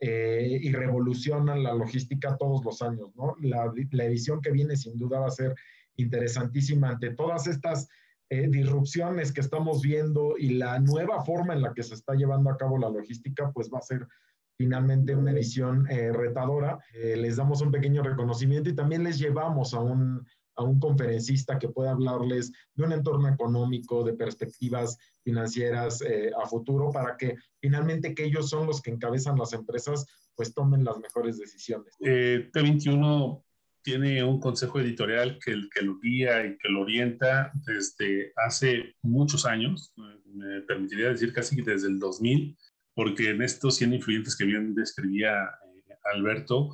[0.00, 3.14] eh, y revolucionan la logística todos los años.
[3.14, 3.36] ¿no?
[3.40, 5.54] La, la edición que viene sin duda va a ser
[5.94, 7.88] interesantísima ante todas estas
[8.32, 12.48] eh, disrupciones que estamos viendo y la nueva forma en la que se está llevando
[12.48, 14.08] a cabo la logística, pues va a ser
[14.56, 16.78] finalmente una edición eh, retadora.
[16.94, 21.58] Eh, les damos un pequeño reconocimiento y también les llevamos a un, a un conferencista
[21.58, 26.02] que pueda hablarles de un entorno económico, de perspectivas financieras
[26.42, 30.84] a futuro, para que finalmente que ellos son los que encabezan las empresas, pues tomen
[30.84, 31.94] las mejores decisiones.
[32.00, 33.42] T21
[33.82, 39.44] tiene un consejo editorial que, que lo guía y que lo orienta desde hace muchos
[39.44, 39.92] años,
[40.26, 42.56] me permitiría decir casi desde el 2000,
[42.94, 46.70] porque en estos 100 influyentes que bien describía eh, Alberto,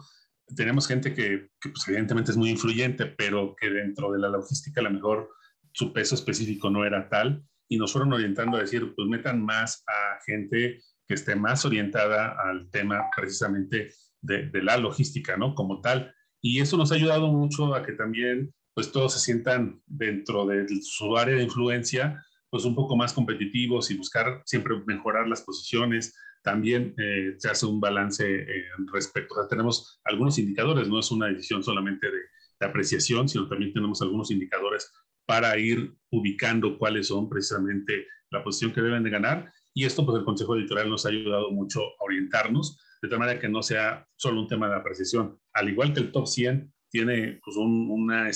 [0.54, 4.80] tenemos gente que, que pues, evidentemente es muy influyente, pero que dentro de la logística
[4.80, 5.30] a lo mejor
[5.72, 9.84] su peso específico no era tal, y nos fueron orientando a decir, pues metan más
[9.86, 15.54] a gente que esté más orientada al tema precisamente de, de la logística, ¿no?
[15.54, 19.82] Como tal y eso nos ha ayudado mucho a que también pues todos se sientan
[19.86, 25.28] dentro de su área de influencia pues un poco más competitivos y buscar siempre mejorar
[25.28, 26.14] las posiciones.
[26.42, 31.10] También eh, se hace un balance eh, respecto, o sea, tenemos algunos indicadores, no es
[31.10, 32.20] una decisión solamente de,
[32.60, 34.90] de apreciación, sino también tenemos algunos indicadores
[35.26, 39.52] para ir ubicando cuáles son precisamente la posición que deben de ganar.
[39.74, 43.40] Y esto, pues el Consejo Editorial nos ha ayudado mucho a orientarnos de tal manera
[43.40, 45.38] que no sea solo un tema de apreciación.
[45.52, 48.30] Al igual que el top 100 tiene pues, una,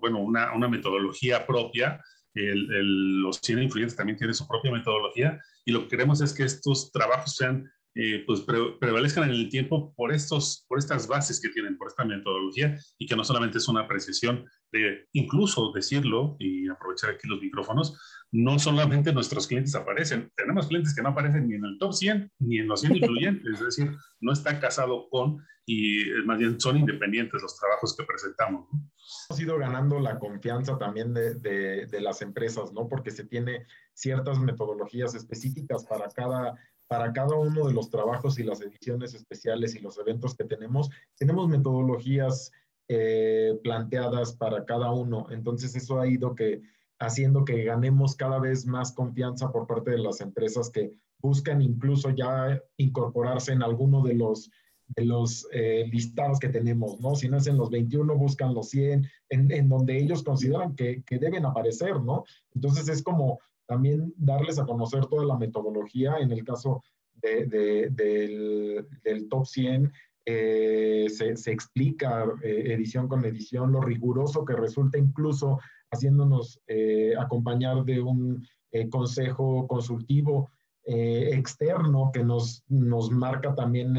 [0.00, 2.02] bueno, una, una, metodología propia,
[2.34, 6.44] el, los 100 influyentes también tienen su propia metodología y lo que queremos es que
[6.44, 8.40] estos trabajos sean, eh, pues
[8.80, 13.06] prevalezcan en el tiempo por, estos, por estas bases que tienen, por esta metodología y
[13.06, 17.98] que no solamente es una apreciación de incluso decirlo y aprovechar aquí los micrófonos,
[18.30, 22.32] no solamente nuestros clientes aparecen, tenemos clientes que no aparecen ni en el top 100
[22.38, 26.78] ni en los 100 influyentes, es decir, no está casado con y más bien son
[26.78, 28.68] independientes los trabajos que presentamos.
[28.72, 28.90] ¿no?
[29.28, 32.88] Hemos ido ganando la confianza también de, de, de, las empresas, ¿no?
[32.88, 36.54] Porque se tiene ciertas metodologías específicas para cada,
[36.92, 40.90] para cada uno de los trabajos y las ediciones especiales y los eventos que tenemos.
[41.16, 42.52] Tenemos metodologías
[42.86, 45.26] eh, planteadas para cada uno.
[45.30, 46.60] Entonces eso ha ido que
[46.98, 52.10] haciendo que ganemos cada vez más confianza por parte de las empresas que buscan incluso
[52.10, 54.50] ya incorporarse en alguno de los,
[54.88, 57.14] de los eh, listados que tenemos, ¿no?
[57.14, 61.02] Si no es en los 21, buscan los 100, en, en donde ellos consideran que,
[61.04, 62.24] que, deben aparecer, ¿no?
[62.54, 66.82] Entonces es como también darles a conocer toda la metodología, en el caso
[67.14, 69.92] de, de, del, top 100,
[70.24, 75.58] eh, se, explica eh, edición con edición, lo riguroso que resulta incluso
[75.90, 78.46] haciéndonos eh, acompañar de un
[78.90, 80.50] consejo consultivo
[80.84, 83.92] externo que nos, nos marca también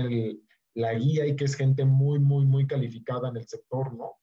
[0.74, 4.14] la guía y que es gente muy, muy, muy calificada en el sector, ¿no?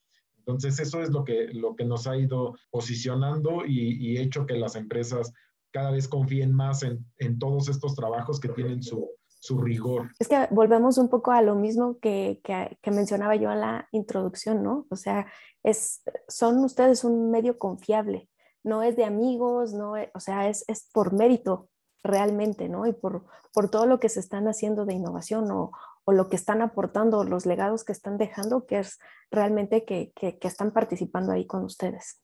[0.40, 4.54] Entonces eso es lo que, lo que nos ha ido posicionando y, y hecho que
[4.54, 5.32] las empresas
[5.72, 10.10] cada vez confíen más en, en todos estos trabajos que tienen su, su rigor.
[10.18, 14.62] Es que volvemos un poco a lo mismo que, que, mencionaba yo en la introducción,
[14.62, 14.86] ¿no?
[14.90, 15.26] O sea,
[15.62, 18.28] es, son ustedes un medio confiable,
[18.62, 21.68] no es de amigos, no o sea, es, es por mérito,
[22.02, 22.86] realmente, ¿no?
[22.86, 25.72] Y por, por todo lo que se están haciendo de innovación o,
[26.04, 28.98] o lo que están aportando, los legados que están dejando, que es
[29.30, 32.20] realmente que, que, están participando ahí con ustedes.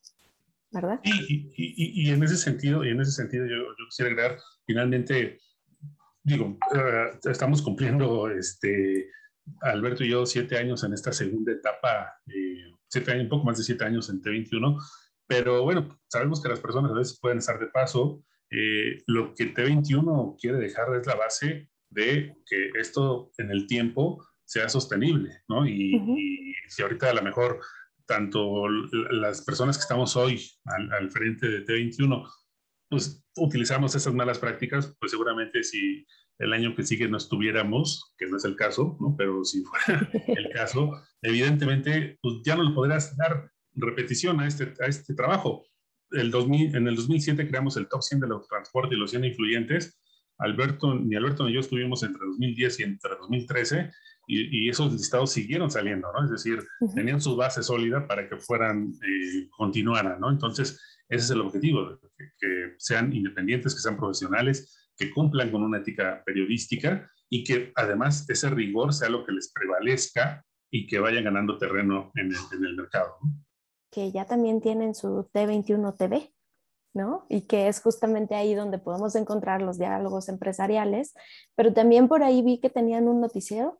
[0.70, 1.00] ¿Verdad?
[1.04, 5.38] Y, y, y, en ese sentido, y en ese sentido yo, yo quisiera agregar, finalmente,
[6.22, 9.10] digo, uh, estamos cumpliendo, este,
[9.60, 13.58] Alberto y yo, siete años en esta segunda etapa, eh, siete años, un poco más
[13.58, 14.76] de siete años en T21,
[15.26, 18.22] pero bueno, sabemos que las personas a veces pueden estar de paso.
[18.50, 24.22] Eh, lo que T21 quiere dejar es la base de que esto en el tiempo
[24.44, 25.66] sea sostenible, ¿no?
[25.66, 27.60] Y, si ahorita a lo mejor
[28.06, 32.28] tanto las personas que estamos hoy al, frente de T21,
[32.88, 36.04] pues utilizamos esas malas prácticas, pues seguramente si
[36.38, 39.14] el año que sigue no estuviéramos, que no es el caso, ¿no?
[39.16, 40.90] Pero si fuera el caso,
[41.22, 45.66] evidentemente, pues ya no le podrás dar repetición a este, a este trabajo.
[46.10, 49.98] El 2000, en el 2007 creamos el Top 100 del autotransporte y los 100 influyentes.
[50.38, 53.90] Alberto, ni Alberto ni yo estuvimos entre 2010 y entre 2013
[54.26, 56.24] y, y esos listados siguieron saliendo, ¿no?
[56.24, 56.62] Es decir,
[56.94, 60.30] tenían su base sólida para que fueran, eh, continuaran, ¿no?
[60.30, 65.62] Entonces, ese es el objetivo, que, que sean independientes, que sean profesionales, que cumplan con
[65.62, 70.98] una ética periodística y que además ese rigor sea lo que les prevalezca y que
[70.98, 73.16] vayan ganando terreno en el, en el mercado.
[73.22, 73.46] ¿no?
[73.96, 76.30] que ya también tienen su T21 TV,
[76.96, 77.26] ¿no?
[77.28, 81.14] Y que es justamente ahí donde podemos encontrar los diálogos empresariales,
[81.54, 83.78] pero también por ahí vi que tenían un noticiero.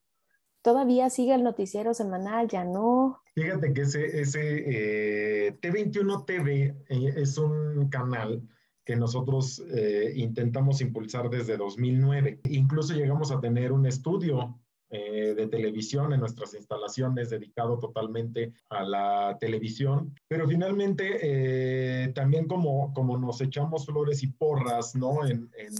[0.62, 3.22] Todavía sigue el noticiero semanal, ya no.
[3.34, 8.42] Fíjate que ese, ese eh, T21 TV eh, es un canal
[8.84, 12.40] que nosotros eh, intentamos impulsar desde 2009.
[12.50, 18.84] Incluso llegamos a tener un estudio eh, de televisión en nuestras instalaciones dedicado totalmente a
[18.84, 20.14] la televisión.
[20.28, 25.26] Pero finalmente, eh, también como, como nos echamos flores y porras, ¿no?
[25.26, 25.74] En, en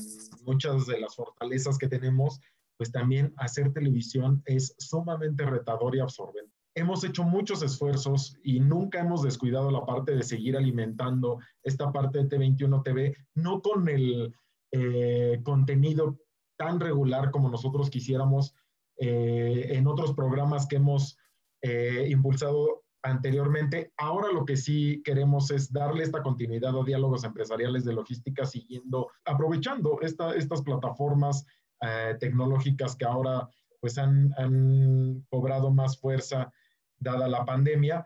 [0.45, 2.40] muchas de las fortalezas que tenemos,
[2.77, 6.53] pues también hacer televisión es sumamente retador y absorbente.
[6.75, 12.23] Hemos hecho muchos esfuerzos y nunca hemos descuidado la parte de seguir alimentando esta parte
[12.23, 14.35] de T21 TV, no con el
[14.73, 16.19] eh, contenido
[16.59, 18.55] tan regular como nosotros quisiéramos,
[18.98, 21.18] eh, en otros programas que hemos
[21.62, 23.92] eh, impulsado anteriormente.
[23.96, 29.11] Ahora lo que sí queremos es darle esta continuidad a diálogos empresariales de logística siguiendo,
[29.24, 31.46] aprovechando estas plataformas
[31.80, 33.48] eh, tecnológicas que ahora
[33.80, 36.50] pues han, han, cobrado más fuerza
[36.98, 38.04] dada la pandemia.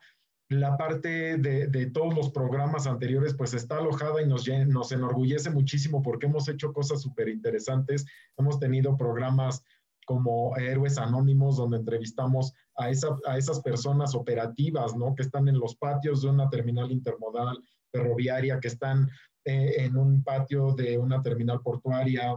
[0.49, 5.51] La parte de, de, todos los programas anteriores pues está alojada y nos, nos enorgullece
[5.51, 8.05] muchísimo porque hemos hecho cosas súper interesantes.
[8.37, 9.63] Hemos tenido programas
[10.11, 15.15] como Héroes Anónimos, donde entrevistamos a, esas personas operativas, ¿no?
[15.15, 17.57] Que están en los patios de una terminal intermodal
[17.93, 19.09] ferroviaria, que están
[19.45, 22.37] eh, en un patio de una terminal portuaria,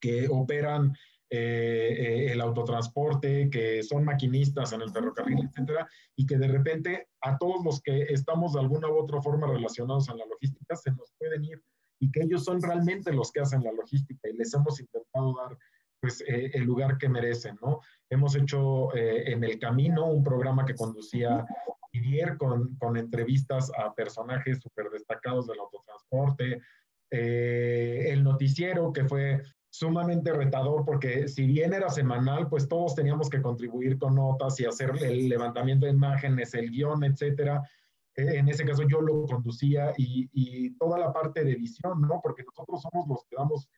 [0.00, 0.96] que operan
[1.28, 7.08] eh, eh, el autotransporte, que son maquinistas en el ferrocarril, etcétera, y que de repente
[7.20, 10.92] a todos los que estamos de alguna u otra forma relacionados a la logística se
[10.92, 11.62] nos pueden ir
[12.00, 15.58] y que ellos son realmente los que hacen la logística y les hemos intentado dar
[16.06, 17.80] pues, eh, el lugar que merecen, ¿no?
[18.08, 21.44] Hemos hecho eh, en el camino un programa que conducía
[21.92, 26.62] Didier con, con entrevistas a personajes súper destacados del autotransporte,
[27.10, 33.28] eh, el noticiero que fue sumamente retador porque si bien era semanal, pues todos teníamos
[33.28, 37.68] que contribuir con notas y hacer el levantamiento de imágenes, el guion, etcétera.
[38.14, 42.20] En ese caso yo lo conducía y, y toda la parte de edición, ¿no?
[42.22, 43.68] Porque nosotros somos los que damos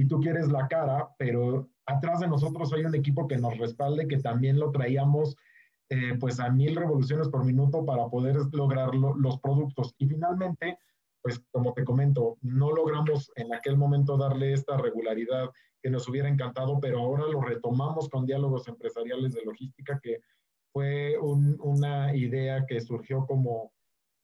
[0.00, 4.08] si tú quieres la cara, pero atrás de nosotros hay un equipo que nos respalde,
[4.08, 5.36] que también lo traíamos
[5.90, 9.94] eh, pues a mil revoluciones por minuto para poder lograr los productos.
[9.98, 10.78] Y finalmente,
[11.20, 15.50] pues como te comento, no logramos en aquel momento darle esta regularidad
[15.82, 20.20] que nos hubiera encantado, pero ahora lo retomamos con diálogos empresariales de logística, que
[20.72, 23.70] fue una idea que surgió como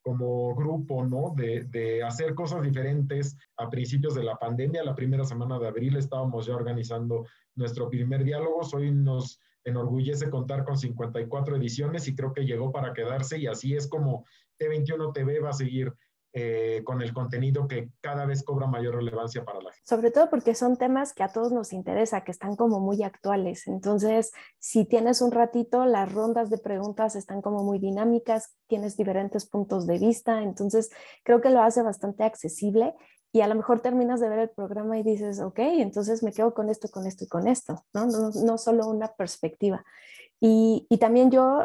[0.06, 1.34] como grupo, ¿no?
[1.34, 4.84] De, de, hacer cosas diferentes a principios de la pandemia.
[4.84, 8.60] La primera semana de abril estábamos ya organizando nuestro primer diálogo.
[8.72, 13.74] Hoy nos enorgullece contar con 54 ediciones y creo que llegó para quedarse y así
[13.74, 14.24] es como
[14.60, 15.92] T21 TV va a seguir
[16.38, 19.86] eh, con el contenido que cada vez cobra mayor relevancia para la gente.
[19.88, 23.66] Sobre todo porque son temas que a todos nos interesa, que están como muy actuales.
[23.66, 29.46] Entonces, si tienes un ratito, las rondas de preguntas están como muy dinámicas, tienes diferentes
[29.46, 30.90] puntos de vista, entonces
[31.24, 32.94] creo que lo hace bastante accesible
[33.32, 36.52] y a lo mejor terminas de ver el programa y dices, ok, entonces me quedo
[36.52, 38.04] con esto, con esto y con esto, ¿no?
[38.04, 39.86] No, no solo una perspectiva.
[40.38, 41.64] Y, y también yo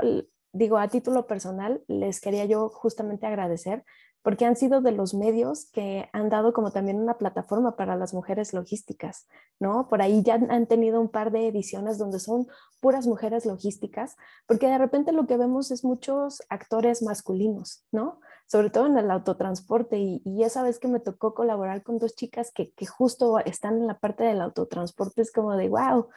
[0.53, 3.83] digo, a título personal, les quería yo justamente agradecer
[4.23, 8.13] porque han sido de los medios que han dado como también una plataforma para las
[8.13, 9.27] mujeres logísticas,
[9.59, 9.87] ¿no?
[9.89, 12.47] Por ahí ya han tenido un par de ediciones donde son
[12.79, 14.15] puras mujeres logísticas,
[14.47, 18.19] porque de repente lo que vemos es muchos actores masculinos, ¿no?
[18.47, 19.97] Sobre todo en el autotransporte.
[19.97, 23.87] Y, esa vez que me tocó colaborar con dos chicas que, que justo están en
[23.87, 26.09] la parte del autotransporte, es como de, wow.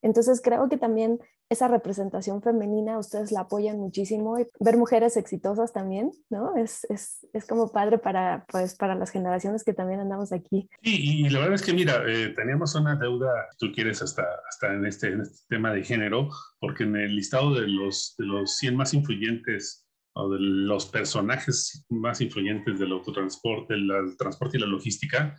[0.00, 1.20] Entonces creo que también
[1.52, 6.56] esa representación femenina ustedes la apoyan muchísimo y ver mujeres exitosas también, ¿no?
[6.56, 10.68] Es, es, es, como padre para, pues, para las generaciones que también andamos aquí.
[10.82, 14.74] Sí, y la verdad es que mira, eh, teníamos una deuda, tú quieres, hasta, hasta
[14.74, 16.28] en, este, en este tema de género,
[16.58, 21.84] porque en el listado de los, de los 100 más influyentes o de los personajes
[21.90, 25.36] más influyentes del autotransporte, el transporte y la logística,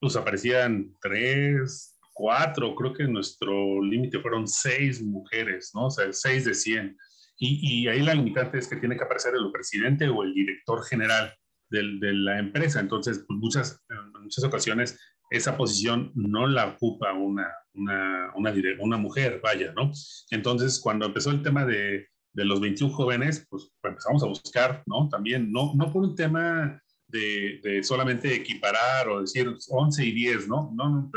[0.00, 5.86] pues aparecían tres, cuatro, creo que nuestro límite fueron seis mujeres, ¿no?
[5.86, 6.96] O sea, seis de cien.
[7.38, 10.82] Y, y, ahí la limitante es que tiene que aparecer el presidente o el director
[10.84, 11.34] general
[11.68, 12.80] del, de la empresa.
[12.80, 14.98] Entonces, pues muchas, en muchas ocasiones
[15.28, 19.90] esa posición no la ocupa una, una, una, una mujer, vaya, ¿no?
[20.30, 25.10] Entonces, cuando empezó el tema de, de los 21 jóvenes, pues empezamos a buscar, ¿no?
[25.10, 26.80] También, no, no por un tema
[27.16, 30.72] de, solamente equiparar o decir 11 y 10, ¿no?
[30.74, 31.10] No, no,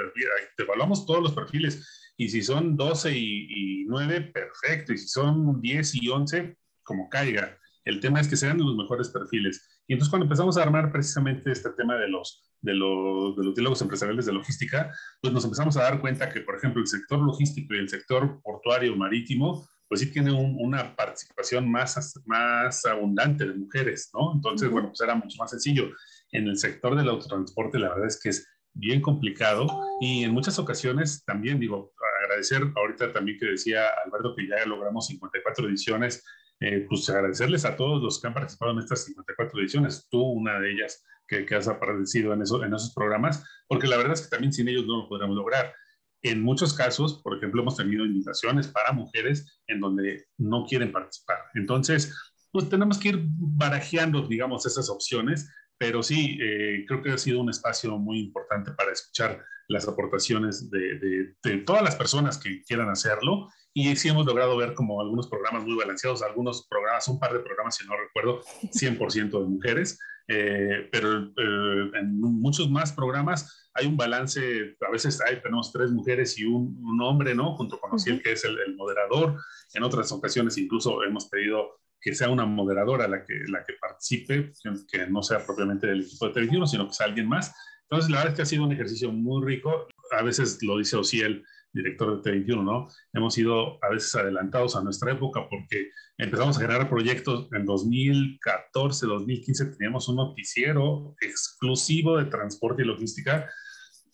[0.58, 5.96] evaluamos todos los perfiles y si son 12 y, 9, perfecto, y si son 10
[5.96, 7.58] y 11, como caiga.
[7.86, 9.82] El tema es que sean los mejores perfiles.
[9.88, 13.56] Y entonces cuando empezamos a armar precisamente este tema de los, de los, de los
[13.56, 17.20] diálogos empresariales de logística, pues nos empezamos a dar cuenta que, por ejemplo, el sector
[17.20, 23.56] logístico y el sector portuario marítimo pues sí tiene una participación más, más abundante de
[23.56, 24.34] mujeres, ¿no?
[24.36, 25.90] Entonces, bueno, pues era mucho más sencillo.
[26.32, 29.68] En el sector del autotransporte, la verdad es que es bien complicado
[30.00, 31.92] y en muchas ocasiones también, digo,
[32.24, 36.24] agradecer ahorita también que decía Alberto que ya logramos 54 ediciones,
[36.60, 40.60] eh, pues agradecerles a todos los que han participado en estas 54 ediciones, tú una
[40.60, 44.22] de ellas que, que has aparecido en, eso, en esos programas, porque la verdad es
[44.22, 45.74] que también sin ellos no lo podríamos lograr.
[46.22, 51.38] En muchos casos, por ejemplo, hemos tenido invitaciones para mujeres en donde no quieren participar.
[51.56, 52.14] Entonces,
[52.52, 55.50] pues tenemos que ir barajeando, digamos, esas opciones,
[55.80, 60.70] pero sí, eh, creo que ha sido un espacio muy importante para escuchar las aportaciones
[60.70, 63.50] de, de, todas las personas que quieran hacerlo.
[63.74, 67.40] Y sí hemos logrado ver como algunos programas muy balanceados, algunos programas, un par de
[67.40, 68.42] programas, si no recuerdo,
[68.74, 75.22] 100% de mujeres, eh, pero eh, en muchos más programas hay un balance, a veces
[75.22, 77.56] hay, tenemos tres mujeres y un, un hombre, ¿no?
[77.56, 79.40] Junto con Ociel, que es el, moderador.
[79.74, 84.52] En otras ocasiones incluso hemos pedido que sea una moderadora la que, la que participe,
[84.92, 87.54] que no sea propiamente del equipo de televisión, sino que sea alguien más.
[87.84, 89.88] Entonces, la verdad es que ha sido un ejercicio muy rico.
[90.18, 91.44] A veces lo dice Ociel,
[91.74, 92.88] director de T21, ¿no?
[93.14, 99.06] Hemos sido a veces adelantados a nuestra época porque empezamos a generar proyectos en 2014,
[99.06, 103.50] 2015, teníamos un noticiero exclusivo de transporte y logística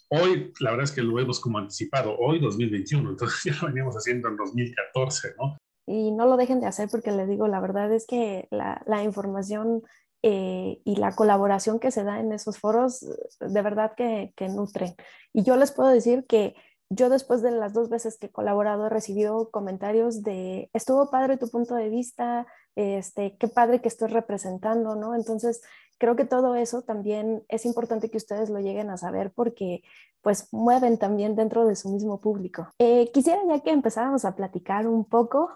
[0.10, 3.96] Hoy, la verdad es que lo hemos como anticipado, hoy 2021, entonces ya lo veníamos
[3.96, 5.58] haciendo en 2014, ¿no?
[5.88, 9.04] Y no lo dejen de hacer porque les digo, la verdad es que la, la
[9.04, 9.84] información
[10.24, 13.06] eh, y la colaboración que se da en esos foros,
[13.40, 14.96] de verdad que, que nutren.
[15.34, 16.56] Y yo les puedo decir que
[16.90, 21.38] yo después de las dos veces que he colaborado he recibido comentarios de, estuvo padre
[21.38, 25.16] tu punto de vista, este, qué padre que estoy representando, ¿no?
[25.16, 25.62] Entonces,
[25.98, 29.84] creo que todo eso también es importante que ustedes lo lleguen a saber porque
[30.22, 32.70] pues mueven también dentro de su mismo público.
[32.80, 35.52] Eh, quisiera ya que empezáramos a platicar un poco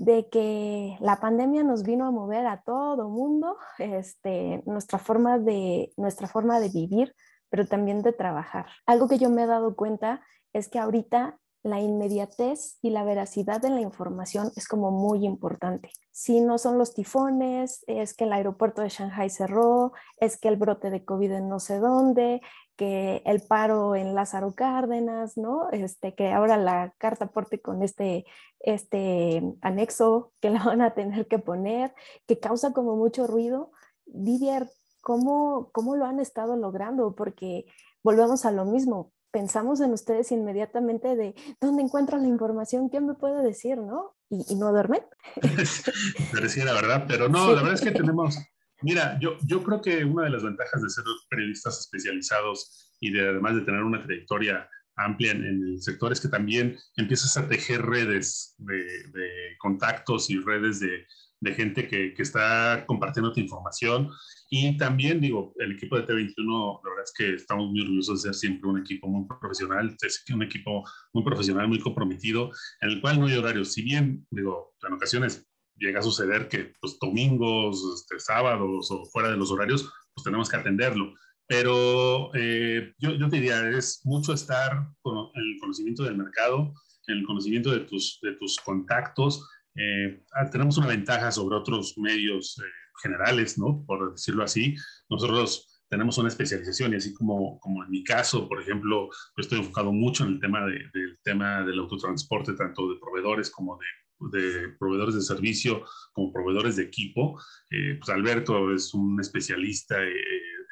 [0.00, 5.92] de que la pandemia nos vino a mover a todo mundo, este, nuestra, forma de,
[5.98, 7.14] nuestra forma de vivir,
[7.50, 8.66] pero también de trabajar.
[8.86, 10.22] Algo que yo me he dado cuenta
[10.54, 15.90] es que ahorita la inmediatez y la veracidad de la información es como muy importante.
[16.10, 20.56] Si no son los tifones, es que el aeropuerto de Shanghai cerró, es que el
[20.56, 22.40] brote de COVID en no sé dónde,
[22.76, 25.68] que el paro en Lázaro Cárdenas, ¿no?
[25.70, 28.24] Este, que ahora la carta aporte con este,
[28.60, 31.94] este anexo que la van a tener que poner,
[32.26, 33.70] que causa como mucho ruido.
[34.06, 34.70] Didier,
[35.02, 37.14] ¿cómo, cómo lo han estado logrando?
[37.14, 37.66] Porque
[38.02, 43.14] volvemos a lo mismo, pensamos en ustedes inmediatamente de dónde encuentro la información, quién me
[43.14, 44.16] puede decir, ¿no?
[44.28, 45.02] Y, no duermen.
[46.32, 48.38] Pareciera verdad, pero no, la verdad es que tenemos,
[48.82, 53.28] mira, yo, yo creo que una de las ventajas de ser periodistas especializados y de
[53.28, 57.82] además de tener una trayectoria amplia en, el sector es que también empiezas a tejer
[57.82, 61.06] redes de, de contactos y redes de,
[61.40, 64.10] de gente que, que, está compartiendo tu información.
[64.50, 68.28] Y también, digo, el equipo de T21, la verdad es que estamos muy orgullosos de
[68.28, 73.00] ser siempre un equipo muy profesional, es un equipo muy profesional, muy comprometido, en el
[73.00, 73.72] cual no hay horarios.
[73.72, 79.30] Si bien, digo, en ocasiones llega a suceder que pues, domingos, este, sábados o fuera
[79.30, 81.14] de los horarios, pues tenemos que atenderlo.
[81.46, 86.72] Pero eh, yo, yo, te diría, es mucho estar con el conocimiento del mercado,
[87.08, 89.48] en el conocimiento de tus, de tus contactos.
[89.74, 92.68] Eh, ah, tenemos una ventaja sobre otros medios eh,
[93.02, 93.84] generales, ¿no?
[93.86, 94.74] Por decirlo así.
[95.08, 99.58] Nosotros tenemos una especialización y así como, como en mi caso, por ejemplo, yo estoy
[99.58, 103.86] enfocado mucho en el tema de, del tema del autotransporte, tanto de proveedores como de
[104.20, 107.40] de proveedores de servicio como proveedores de equipo.
[107.70, 110.12] Eh, pues Alberto es un especialista eh,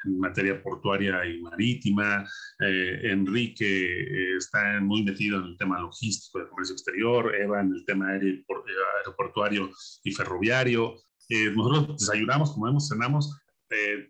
[0.05, 2.25] en materia portuaria y marítima.
[2.59, 7.35] Eh, Enrique está muy metido en el tema logístico de comercio exterior.
[7.35, 8.15] Eva en el tema
[8.97, 9.71] aeroportuario
[10.03, 10.95] y ferroviario.
[11.55, 13.35] nosotros desayunamos, comemos, cenamos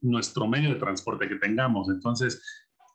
[0.02, 1.90] nuestro medio de transporte que tengamos.
[1.90, 2.42] Entonces,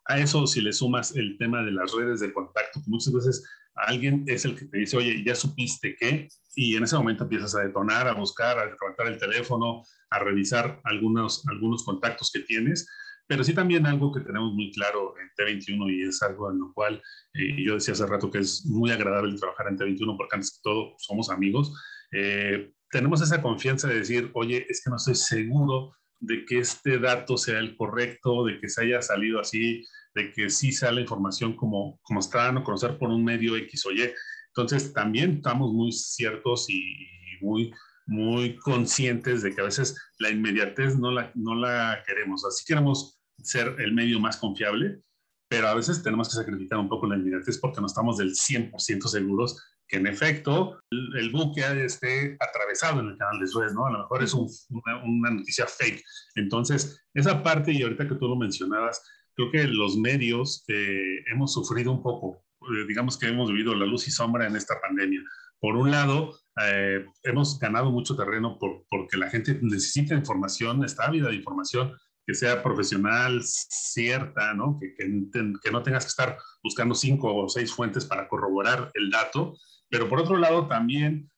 [0.06, 3.44] a eso si le sumas el tema de las redes de contacto, muchas veces
[3.74, 7.54] alguien es el que te dice, oye, ya supiste qué, y en ese momento empiezas
[7.56, 12.88] a detonar, a buscar, a levantar el teléfono, a revisar algunos, algunos contactos que tienes,
[13.26, 16.72] pero sí también algo que tenemos muy claro en T21 y es algo en lo
[16.72, 17.02] cual
[17.34, 20.60] eh, yo decía hace rato que es muy agradable trabajar en T21 porque antes que
[20.62, 21.74] todo somos amigos.
[22.12, 26.98] Eh, tenemos esa confianza de decir, oye, es que no estoy seguro de que este
[26.98, 31.00] dato sea el correcto, de que se haya salido así, de que sí sea la
[31.00, 34.10] información como, como está a conocer por un medio X o Y.
[34.48, 37.08] Entonces, también estamos muy ciertos y,
[37.40, 37.72] muy,
[38.06, 42.44] muy conscientes de que a veces la inmediatez no la, no la queremos.
[42.44, 45.00] Así queremos ser el medio más confiable,
[45.48, 49.06] pero a veces tenemos que sacrificar un poco la inmediatez porque no estamos del 100%
[49.06, 53.86] seguros que en efecto el, buque esté atravesado en el canal de Suez, ¿no?
[53.86, 56.02] A lo mejor es una, una, noticia fake.
[56.36, 59.02] Entonces, esa parte, y ahorita que tú lo mencionabas,
[59.34, 63.86] creo que los medios eh, hemos sufrido un poco, eh, digamos que hemos vivido la
[63.86, 65.22] luz y sombra en esta pandemia.
[65.60, 71.06] Por un lado, eh, hemos ganado mucho terreno por, porque la gente necesita información, está
[71.06, 71.96] ávida de información
[72.26, 74.78] que sea profesional, cierta, ¿no?
[74.80, 75.22] Que, que,
[75.62, 79.58] que, no tengas que estar buscando cinco o seis fuentes para corroborar el dato.
[79.90, 81.30] Pero por otro lado, también,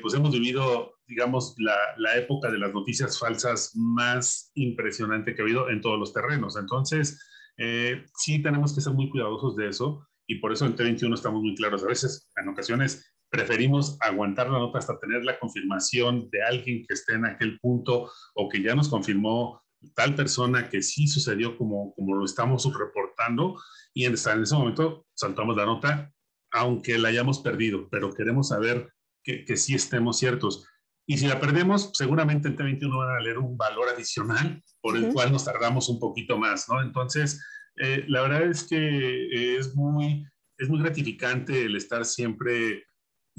[0.00, 5.44] pues hemos vivido, digamos, la, la, época de las noticias falsas más impresionante que ha
[5.44, 6.56] habido en todos los terrenos.
[6.56, 7.18] Entonces,
[7.62, 11.42] eh, sí tenemos que ser muy cuidadosos de eso y por eso en T21 estamos
[11.42, 11.84] muy claros.
[11.84, 16.94] A veces, en ocasiones, preferimos aguantar la nota hasta tener la confirmación de alguien que
[16.94, 19.62] esté en aquel punto o que ya nos confirmó
[19.94, 23.56] tal persona que sí sucedió como, como lo estamos reportando
[23.94, 26.12] y en, en ese momento saltamos la nota,
[26.52, 30.66] aunque la hayamos perdido, pero queremos saber que, que sí estemos ciertos.
[31.06, 35.12] Y si la perdemos, seguramente en T21 van a leer un valor adicional por el
[35.12, 36.82] cual nos tardamos un poquito más, ¿no?
[36.82, 37.42] Entonces,
[37.76, 40.26] eh, la verdad es que es muy,
[40.58, 42.84] es muy gratificante el estar siempre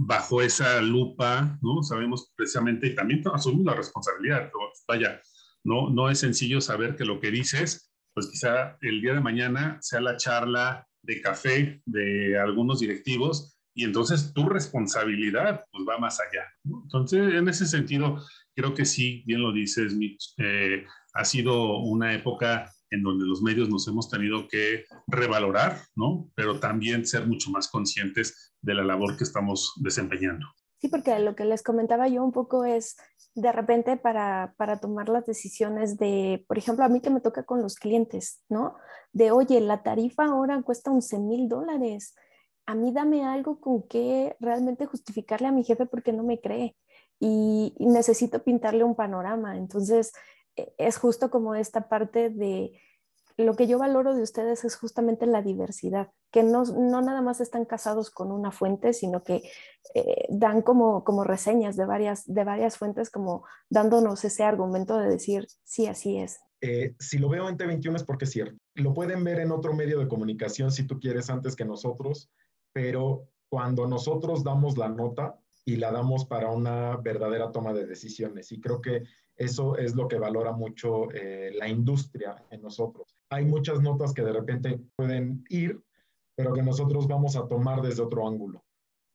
[0.06, 1.84] bajo esa lupa, ¿no?
[1.84, 4.52] Sabemos precisamente, y también asumimos la responsabilidad,
[4.88, 5.22] vaya,
[5.64, 9.78] no, no es sencillo saber que lo que dices, pues quizá el día de mañana
[9.82, 16.20] sea la charla de café de algunos directivos y entonces tu responsabilidad pues va más
[16.20, 16.46] allá.
[16.64, 18.22] Entonces, en ese sentido,
[18.56, 23.42] creo que sí, bien lo dices, Mitch, eh, ha sido una época en donde los
[23.42, 26.30] medios nos hemos tenido que revalorar, ¿no?
[26.36, 30.46] Pero también ser mucho más conscientes de la labor que estamos desempeñando.
[30.82, 32.98] Sí, porque lo que les comentaba yo un poco es,
[33.34, 37.44] de repente para, para tomar las decisiones de, por ejemplo, a mí que me toca
[37.44, 38.76] con los clientes, ¿no?
[39.14, 42.16] De, oye, la tarifa ahora cuesta 11 mil dólares.
[42.66, 46.76] A mí dame algo con que realmente justificarle a mi jefe porque no me cree
[47.20, 49.58] y, y necesito pintarle un panorama.
[49.58, 50.12] Entonces,
[50.78, 52.74] es justo como esta parte de
[53.38, 57.42] lo que yo valoro de ustedes es justamente la diversidad, que no, no nada más
[57.42, 59.42] están casados con una fuente, sino que
[59.94, 65.10] eh, dan como, como reseñas de varias, de varias fuentes, como dándonos ese argumento de
[65.10, 66.40] decir, sí, así es.
[66.62, 68.56] Eh, si lo veo en T21 es porque es cierto.
[68.76, 72.30] Lo pueden ver en otro medio de comunicación si tú quieres antes que nosotros,
[72.72, 78.52] pero cuando nosotros damos la nota y la damos para una verdadera toma de decisiones,
[78.52, 79.04] y creo que
[79.42, 83.16] eso es lo que valora mucho eh, la industria en nosotros.
[83.32, 85.82] Hay muchas notas que de repente pueden ir,
[86.36, 88.64] pero que nosotros vamos a tomar desde otro ángulo.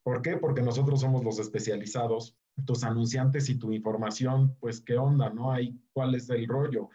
[0.05, 0.37] ¿Por qué?
[0.37, 2.37] Porque nosotros somos los especializados.
[2.65, 5.31] Tus anunciantes y tu información, pues, ¿qué onda?
[5.31, 5.53] ¿No?
[5.53, 6.89] hay ¿Cuál es el rollo?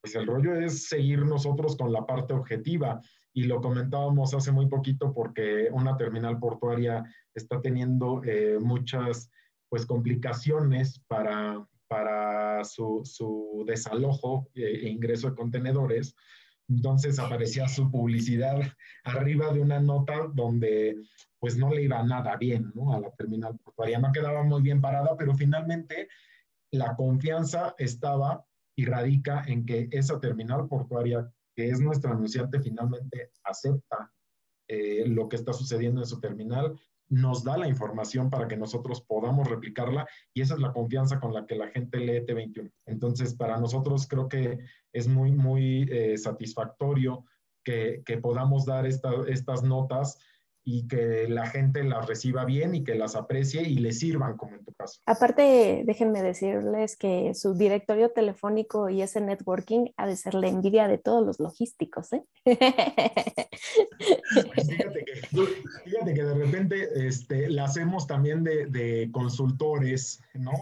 [0.00, 3.00] Pues el rollo es seguir nosotros con la parte objetiva.
[3.32, 7.04] Y lo comentábamos hace muy poquito porque una terminal portuaria
[7.34, 9.30] está teniendo eh, muchas
[9.68, 16.14] pues complicaciones para para su, desalojo e ingreso de contenedores,
[16.68, 18.60] Entonces aparecía su publicidad
[19.04, 20.96] arriba de una nota donde
[21.38, 22.94] pues no le iba nada bien ¿no?
[22.94, 23.98] a la terminal portuaria.
[23.98, 26.08] No quedaba muy bien parada, pero finalmente
[26.70, 28.44] la confianza estaba
[28.76, 34.10] y radica en que esa terminal portuaria, que es nuestra anunciante, finalmente acepta
[34.68, 36.74] eh, lo que está sucediendo en su terminal,
[37.14, 41.32] nos da la información para que nosotros podamos replicarla y esa es la confianza con
[41.32, 42.70] la que la gente lee T21.
[42.86, 44.58] Entonces, para nosotros creo que
[44.92, 47.24] es muy, muy eh, satisfactorio
[47.64, 50.18] que, que, podamos dar estas notas
[50.64, 54.56] y que la gente las reciba bien y que las aprecie y le sirvan, como
[54.56, 55.00] en tu caso.
[55.04, 60.88] Aparte, déjenme decirles que su directorio telefónico y ese networking ha de ser la envidia
[60.88, 62.12] de todos los logísticos.
[62.12, 62.24] ¿eh?
[64.54, 64.68] Pues
[65.84, 70.52] fíjate, que, de repente este, la hacemos también de, de consultores, ¿no?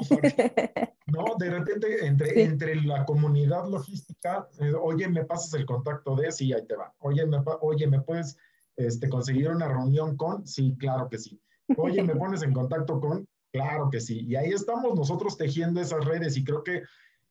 [1.07, 1.25] ¿no?
[1.39, 6.53] De repente entre, entre la comunidad logística, eh, oye, me pasas el contacto de, sí,
[6.53, 6.93] ahí te va.
[7.01, 8.37] Oye, me, oye, me puedes
[8.77, 11.41] este, conseguir una reunión con, sí, claro que sí.
[11.77, 13.27] Oye, ¿me pones en contacto con?
[13.53, 14.25] Claro que sí.
[14.27, 16.83] Y ahí estamos nosotros tejiendo esas redes y creo que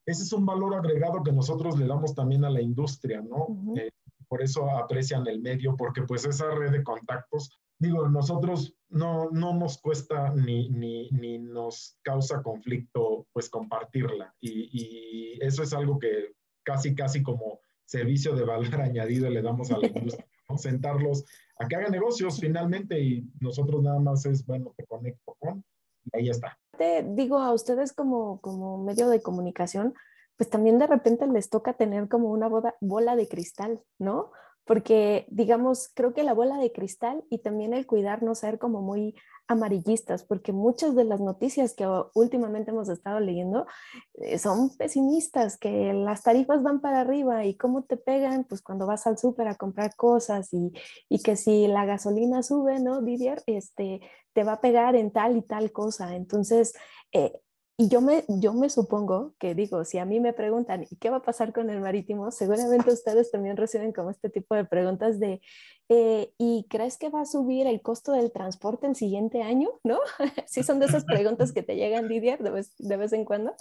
[0.05, 3.47] ese es un valor agregado que nosotros le damos también a la industria, ¿no?
[3.77, 3.89] Eh,
[4.27, 9.53] por eso aprecian el medio, porque pues esa red de contactos, digo, nosotros no, no
[9.53, 14.33] nos cuesta ni, ni, ni nos causa conflicto pues compartirla.
[14.39, 16.33] Y, y eso es algo que
[16.63, 20.27] casi, casi como servicio de valor añadido le damos a la industria
[20.57, 21.25] sentarlos
[21.57, 25.63] a que hagan negocios finalmente y nosotros nada más es, bueno, te conecto con
[26.05, 26.57] y ahí está.
[26.77, 29.93] Te digo a ustedes como, como medio de comunicación,
[30.37, 32.49] pues también de repente les toca tener como una
[32.79, 34.31] bola de cristal, ¿no?
[34.65, 39.15] Porque digamos, creo que la bola de cristal y también el cuidarnos ser como muy
[39.47, 43.67] amarillistas, porque muchas de las noticias que últimamente hemos estado leyendo
[44.15, 48.87] eh, son pesimistas, que las tarifas van para arriba y cómo te pegan, pues cuando
[48.87, 50.71] vas al súper a comprar cosas y,
[51.09, 53.43] y, que si la gasolina sube, ¿no, Didier?
[53.45, 53.99] Este,
[54.33, 56.15] te va a pegar en tal y tal cosa.
[56.15, 56.73] Entonces,
[57.11, 57.33] eh,
[57.81, 61.09] y yo me, yo me supongo que digo, si a mí me preguntan, ¿y qué
[61.09, 62.29] va a pasar con el marítimo?
[62.29, 65.41] Seguramente ustedes también reciben como este tipo de preguntas de,
[65.89, 69.69] eh, ¿y crees que va a subir el costo del transporte el siguiente año?
[69.83, 69.97] ¿No?
[70.45, 73.55] sí son de esas preguntas que te llegan, Didier, de vez, de vez en cuando.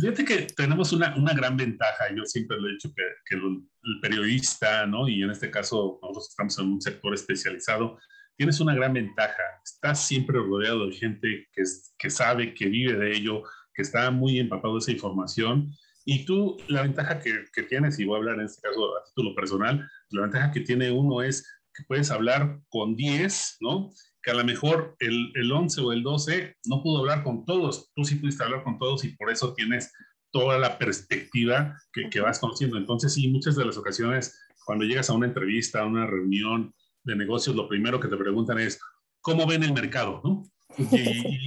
[0.00, 3.62] Fíjate que tenemos una, una, gran ventaja, yo siempre lo he dicho, que, que el,
[3.84, 5.08] el periodista, ¿no?
[5.08, 7.98] Y en este caso nosotros estamos en un sector especializado,
[8.36, 9.42] tienes una gran ventaja.
[9.64, 11.62] Estás siempre rodeado de gente que,
[11.98, 13.42] que sabe, que vive de ello,
[13.74, 15.72] que está muy empapado de esa información.
[16.04, 19.04] Y tú, la ventaja que, que, tienes, y voy a hablar en este caso a
[19.04, 23.90] título personal, la ventaja que tiene uno es que puedes hablar con 10, ¿no?
[24.22, 27.92] Que a lo mejor el, el 11 o el 12 no pudo hablar con todos.
[27.94, 29.92] Tú sí pudiste hablar con todos y por eso tienes
[30.30, 32.76] toda la perspectiva que, que vas conociendo.
[32.76, 36.74] Entonces, sí, muchas de las ocasiones, cuando llegas a una entrevista, a una reunión,
[37.04, 38.80] de negocios, lo primero que te preguntan es,
[39.20, 40.20] ¿cómo ven el mercado?
[40.24, 40.44] ¿no?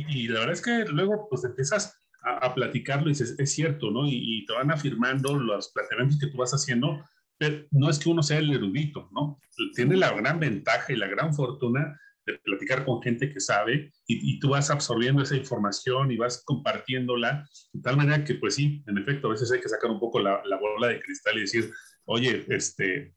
[0.10, 4.06] Y, la verdad es que luego pues empiezas a, platicarlo y es cierto, ¿no?
[4.08, 7.04] Y, te van afirmando los planteamientos que tú vas haciendo,
[7.38, 9.40] pero no es que uno sea el erudito, ¿no?
[9.76, 14.40] Tiene la gran ventaja y la gran fortuna de platicar con gente que sabe y,
[14.40, 18.98] tú vas absorbiendo esa información y vas compartiéndola de tal manera que, pues sí, en
[18.98, 21.72] efecto, a veces hay que sacar un poco la bola de cristal y decir,
[22.06, 23.14] oye, este,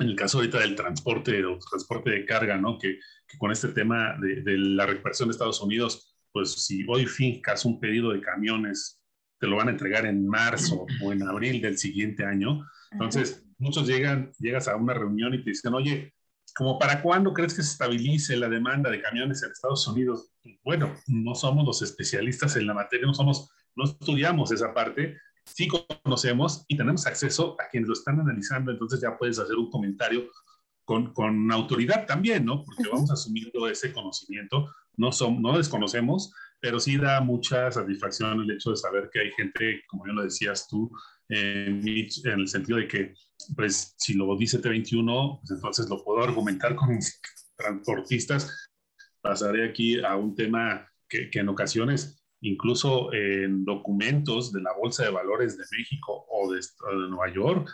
[0.00, 2.78] en el caso ahorita del transporte, del transporte de carga, ¿no?
[2.78, 7.06] Que, que con este tema de, de, la recuperación de Estados Unidos, pues si hoy
[7.06, 9.00] fincas un pedido de camiones,
[9.38, 12.66] te lo van a entregar en marzo o en abril del siguiente año.
[12.92, 16.14] Entonces, muchos llegan, llegas a una reunión y te dicen, oye,
[16.54, 20.32] ¿como para cuándo crees que se estabilice la demanda de camiones en Estados Unidos?
[20.64, 25.18] Bueno, no somos los especialistas en la materia, no somos, no estudiamos esa parte,
[25.54, 25.68] sí
[26.04, 30.28] conocemos y tenemos acceso a quienes lo están analizando, entonces ya puedes hacer un comentario
[30.84, 32.64] con, con autoridad también, ¿no?
[32.64, 38.50] Porque vamos asumiendo ese conocimiento, no, son, no desconocemos, pero sí da mucha satisfacción el
[38.50, 40.90] hecho de saber que hay gente, como ya lo decías tú,
[41.28, 43.14] en el sentido de que,
[43.54, 47.20] pues, si lo dice T21, pues entonces lo puedo argumentar con mis
[47.56, 48.68] transportistas.
[49.20, 55.04] Pasaré aquí a un tema que, que en ocasiones incluso en documentos de la Bolsa
[55.04, 56.60] de Valores de México o de,
[57.08, 57.68] Nueva York,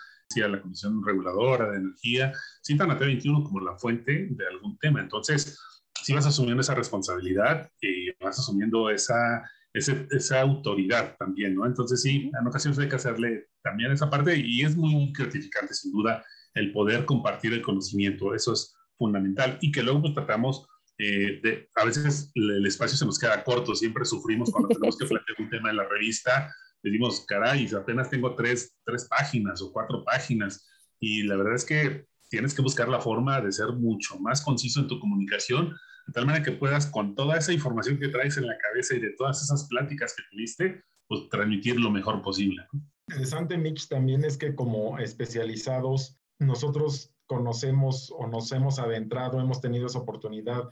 [0.44, 5.00] a la Comisión Reguladora de Energía, citan a T21 como la fuente de algún tema.
[5.00, 5.58] Entonces,
[6.02, 11.64] si vas asumiendo esa responsabilidad y vas asumiendo esa, esa autoridad también, ¿no?
[11.64, 15.92] Entonces, sí, en ocasiones hay que hacerle también esa parte y es muy gratificante, sin
[15.92, 18.34] duda, el poder compartir el conocimiento.
[18.34, 20.66] Eso es fundamental y que luego pues, tratamos
[20.98, 25.36] eh, a veces el, espacio se nos queda corto, siempre sufrimos cuando tenemos que plantear
[25.38, 30.66] un tema en la revista, decimos, caray, apenas tengo tres, tres páginas o cuatro páginas,
[31.00, 34.80] y la verdad es que tienes que buscar la forma de ser mucho más conciso
[34.80, 35.76] en tu comunicación,
[36.06, 39.00] de tal manera que puedas con toda esa información que traes en la cabeza y
[39.00, 42.66] de todas esas pláticas que tuviste, pues transmitir lo mejor posible.
[43.08, 49.86] Interesante, Mitch, también es que como especializados, nosotros conocemos o nos hemos adentrado, hemos tenido
[49.86, 50.68] esa oportunidad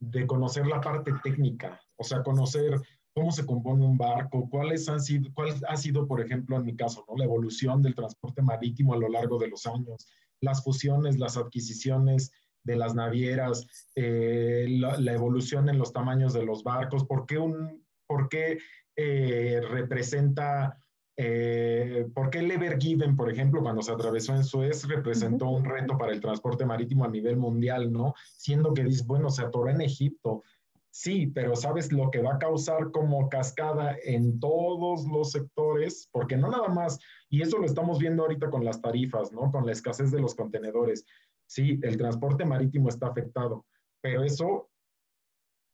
[0.00, 2.80] de conocer la parte técnica, o sea, conocer
[3.14, 6.76] cómo se compone un barco, cuáles han sido, cuál ha sido, por ejemplo, en mi
[6.76, 7.16] caso, ¿no?
[7.16, 10.06] la evolución del transporte marítimo a lo largo de los años,
[10.40, 12.32] las fusiones, las adquisiciones
[12.62, 17.84] de las navieras, eh, la, evolución en los tamaños de los barcos, por qué, un,
[18.06, 18.58] por qué
[18.94, 20.78] eh, representa
[21.20, 25.64] eh, ¿Por qué el Ever Given, por ejemplo, cuando se atravesó en Suez, representó un
[25.64, 28.14] reto para el transporte marítimo a nivel mundial, ¿no?
[28.36, 30.44] Siendo que dice, bueno, se atoró en Egipto.
[30.90, 36.08] Sí, pero ¿sabes lo que va a causar como cascada en todos los sectores?
[36.12, 39.50] Porque no nada más, y eso lo estamos viendo ahorita con las tarifas, ¿no?
[39.50, 41.04] Con la escasez de los contenedores.
[41.46, 43.66] Sí, el transporte marítimo está afectado,
[44.00, 44.70] pero eso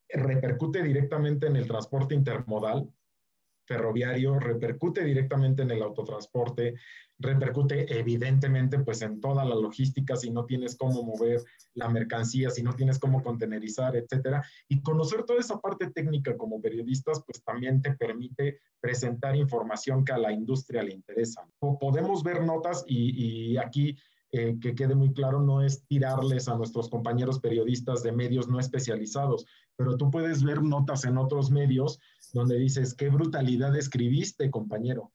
[0.09, 2.88] repercute directamente en el transporte intermodal,
[3.67, 6.75] ferroviario, repercute directamente en el autotransporte,
[7.19, 11.43] repercute evidentemente pues en toda la logística si no tienes cómo mover
[11.75, 14.43] la mercancía, si no tienes cómo contenerizar, etcétera.
[14.69, 20.12] Y conocer toda esa parte técnica como periodistas pues también te permite presentar información que
[20.12, 21.47] a la industria le interesa.
[21.59, 23.97] Podemos ver notas y, y aquí
[24.37, 28.59] eh, que quede muy claro, no es tirarles a nuestros compañeros periodistas de medios no
[28.59, 29.47] especializados,
[29.77, 32.01] pero tú puedes ver notas en otros medios
[32.35, 35.12] donde dices, qué brutalidad escribiste, compañero,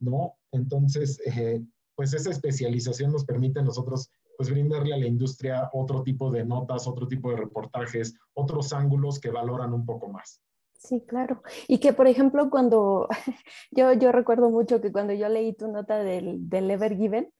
[0.00, 0.38] ¿no?
[0.50, 1.62] Entonces, eh,
[1.94, 6.44] pues esa especialización nos permite a nosotros pues brindarle a la industria otro tipo de
[6.44, 10.40] notas, otro tipo de reportajes, otros ángulos que valoran un poco más.
[10.78, 11.42] Sí, claro.
[11.68, 13.06] Y que, por ejemplo, cuando
[13.70, 17.30] yo, yo recuerdo mucho que cuando yo leí tu nota del, del Ever Given,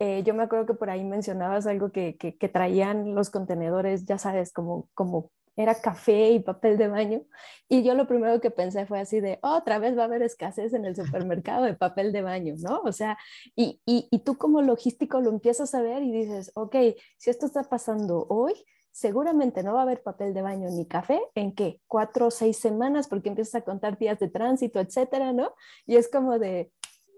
[0.00, 4.04] eh, yo me acuerdo que por ahí mencionabas algo que, que, que, traían los contenedores,
[4.04, 7.22] ya sabes, como, como era café y papel de baño.
[7.68, 10.72] Y yo lo primero que pensé fue así de, otra vez va a haber escasez
[10.74, 12.80] en el supermercado de papel de baño, ¿no?
[12.84, 13.18] O sea,
[13.56, 16.76] y, y, tú como logístico lo empiezas a ver y dices, ok,
[17.18, 18.52] si esto está pasando hoy,
[18.90, 22.58] seguramente no va a haber papel de baño ni café en qué, cuatro o seis
[22.58, 25.54] semanas, porque empiezas a contar días de tránsito, etcétera, ¿no?
[25.86, 26.70] Y es como de,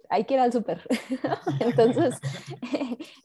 [0.08, 0.82] hay que ir al súper.
[1.60, 2.14] Entonces,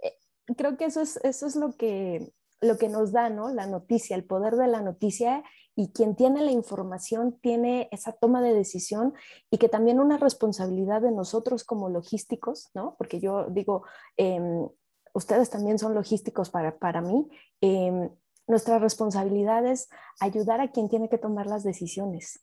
[0.04, 0.18] eh,
[0.58, 2.32] creo que eso es, eso es lo que
[2.62, 3.50] lo que nos da, ¿no?
[3.50, 5.44] La noticia, el poder de la noticia
[5.76, 9.14] y quien tiene la información tiene esa toma de decisión
[9.50, 12.96] y que también una responsabilidad de nosotros como logísticos, ¿no?
[12.98, 13.84] Porque yo digo,
[14.18, 14.68] em,
[15.14, 17.30] ustedes también son logísticos para, para mí.
[17.62, 18.10] Eh,
[18.48, 19.90] nuestra responsabilidad es
[20.20, 22.42] ayudar a quien tiene que tomar las decisiones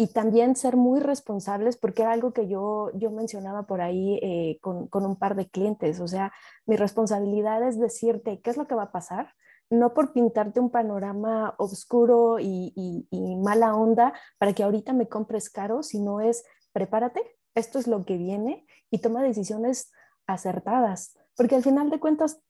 [0.00, 4.58] y también ser muy responsables, porque era algo que yo, yo mencionaba por ahí eh,
[4.62, 6.00] con, con, un par de clientes.
[6.00, 6.32] O sea,
[6.64, 9.34] mi responsabilidad es decirte qué es lo que va a pasar,
[9.68, 12.72] no por pintarte un panorama oscuro y,
[13.10, 17.20] y, mala onda para que ahorita me compres caro, sino es prepárate,
[17.54, 19.92] esto es lo que viene y toma decisiones
[20.26, 22.40] acertadas, porque al final de cuentas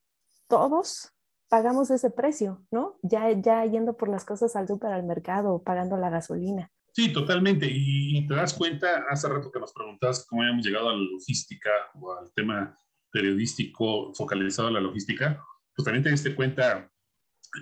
[0.47, 1.13] todos
[1.49, 2.95] pagamos ese precio, ¿no?
[3.03, 6.71] Ya, ya yendo por las cosas al supermercado, pagando la gasolina.
[6.93, 7.67] Sí, totalmente.
[7.71, 11.71] Y, te das cuenta, hace rato que nos preguntabas cómo habíamos llegado a la logística
[11.95, 12.77] o al tema
[13.13, 15.43] periodístico focalizado en la logística,
[15.75, 16.91] pues también te diste cuenta,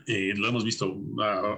[0.07, 0.95] eh, lo hemos visto,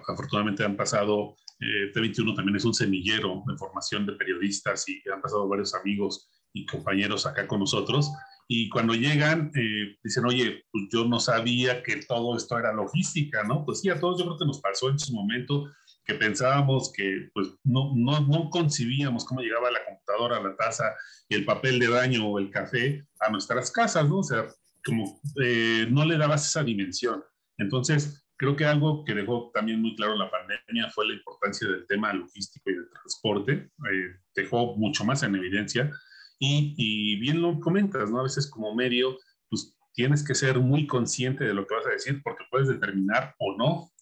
[0.07, 5.21] afortunadamente han pasado, eh, T21 también es un semillero de formación de periodistas y han
[5.21, 8.11] pasado varios amigos y compañeros acá con nosotros.
[8.49, 13.45] Y cuando llegan, eh, dicen, oye, pues yo no sabía que todo esto era logística,
[13.45, 13.64] ¿no?
[13.64, 15.71] Pues sí, a todos yo creo que nos pasó en su momento
[16.11, 20.97] que pensábamos que pues, no, no, no, concibíamos cómo llegaba la computadora, la taza,
[21.29, 24.19] el papel de baño o el café a nuestras casas, ¿no?
[24.19, 24.47] O sea,
[24.85, 27.23] como eh, no le dabas esa dimensión.
[27.59, 31.87] Entonces, creo que algo que dejó también muy claro la pandemia fue la importancia del
[31.87, 33.53] tema logístico y de transporte.
[33.53, 35.93] Eh, dejó mucho más en evidencia.
[36.41, 38.19] Y, y bien lo comentas, ¿no?
[38.19, 39.17] A veces como medio,
[39.49, 43.37] pues tienes que ser muy consciente de lo que vas a decir porque puedes determinar
[43.39, 43.93] o no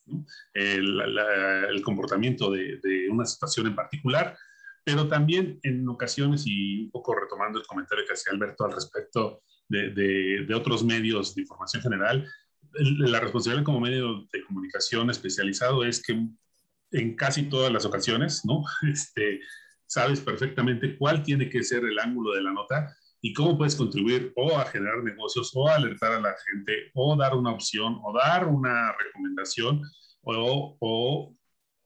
[0.54, 4.36] el, comportamiento de, una situación en particular,
[4.84, 9.42] pero también en ocasiones, y un poco retomando el comentario que hacía Alberto al respecto
[9.68, 12.26] de, de otros medios de información general,
[12.72, 16.28] la responsabilidad como medio de comunicación especializado es que
[16.92, 18.62] en casi todas las ocasiones, ¿no?
[18.90, 19.40] Este,
[19.86, 24.32] sabes perfectamente cuál tiene que ser el ángulo de la nota y cómo puedes contribuir
[24.36, 28.12] o a generar negocios o a alertar a la gente o dar una opción o
[28.12, 29.82] dar una recomendación
[30.22, 31.34] o, o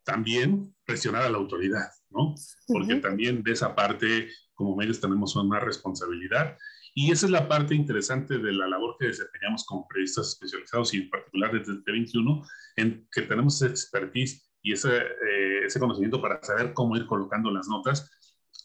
[0.04, 2.34] también presionar a la autoridad, ¿no?
[2.66, 6.56] Porque también de esa parte como medios tenemos una responsabilidad
[6.94, 10.98] Y esa es la parte interesante de la labor que desempeñamos como periodistas especializados y
[10.98, 16.20] en particular desde el T21, en que tenemos esa expertise y ese, eh, ese conocimiento
[16.20, 18.10] para saber cómo ir colocando las notas,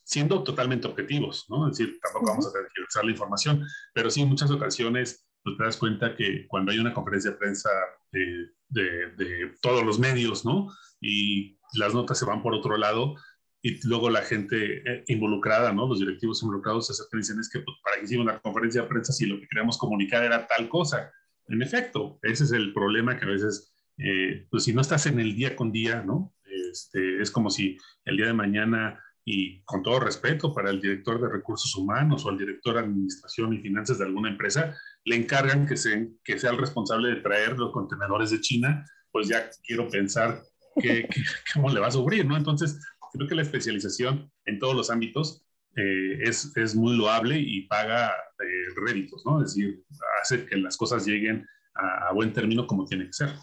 [0.07, 1.69] siendo totalmente objetivos, ¿no?
[1.69, 5.63] Es decir, tampoco vamos a tergiversar la información, pero sí en muchas ocasiones pues, te
[5.65, 7.69] das cuenta que cuando hay una conferencia de prensa
[8.13, 10.71] de, de, de todos los medios, ¿no?
[11.01, 13.15] Y las notas se van por otro lado,
[13.61, 15.89] y luego la gente eh, involucrada, ¿no?
[15.89, 18.83] Los directivos involucrados se acercan y dicen, es que pues, para que hicimos una conferencia
[18.83, 21.11] de prensa si lo que queríamos comunicar era tal cosa.
[21.49, 25.19] En efecto, ese es el problema que a veces, eh, pues si no estás en
[25.19, 26.33] el día con día, ¿no?
[26.45, 31.19] Este, es como si el día de mañana, y con todo respeto para el director
[31.19, 34.73] de recursos humanos o al director de administración y finanzas de alguna empresa,
[35.03, 39.27] le encargan que, se, que sea el responsable de traer los contenedores de China, pues
[39.27, 40.43] ya quiero pensar
[40.79, 41.09] que,
[41.53, 42.37] cómo le va a sufrir, ¿no?
[42.37, 42.79] Entonces,
[43.11, 48.07] creo que la especialización en todos los ámbitos eh, es, es, muy loable y paga
[48.11, 49.43] eh, réditos, ¿no?
[49.43, 49.83] Es decir,
[50.21, 53.33] hace que las cosas lleguen a, a, buen término como tiene que ser.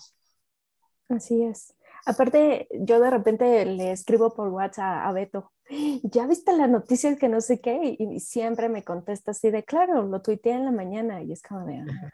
[1.11, 1.74] Así es.
[2.07, 5.53] Aparte, yo de repente le escribo por WhatsApp a Beto,
[6.03, 7.97] ¿ya viste la noticia que no sé qué?
[7.99, 11.64] Y siempre me contesta así de, claro, lo tuiteé en la mañana y es como
[11.66, 12.11] de, ah,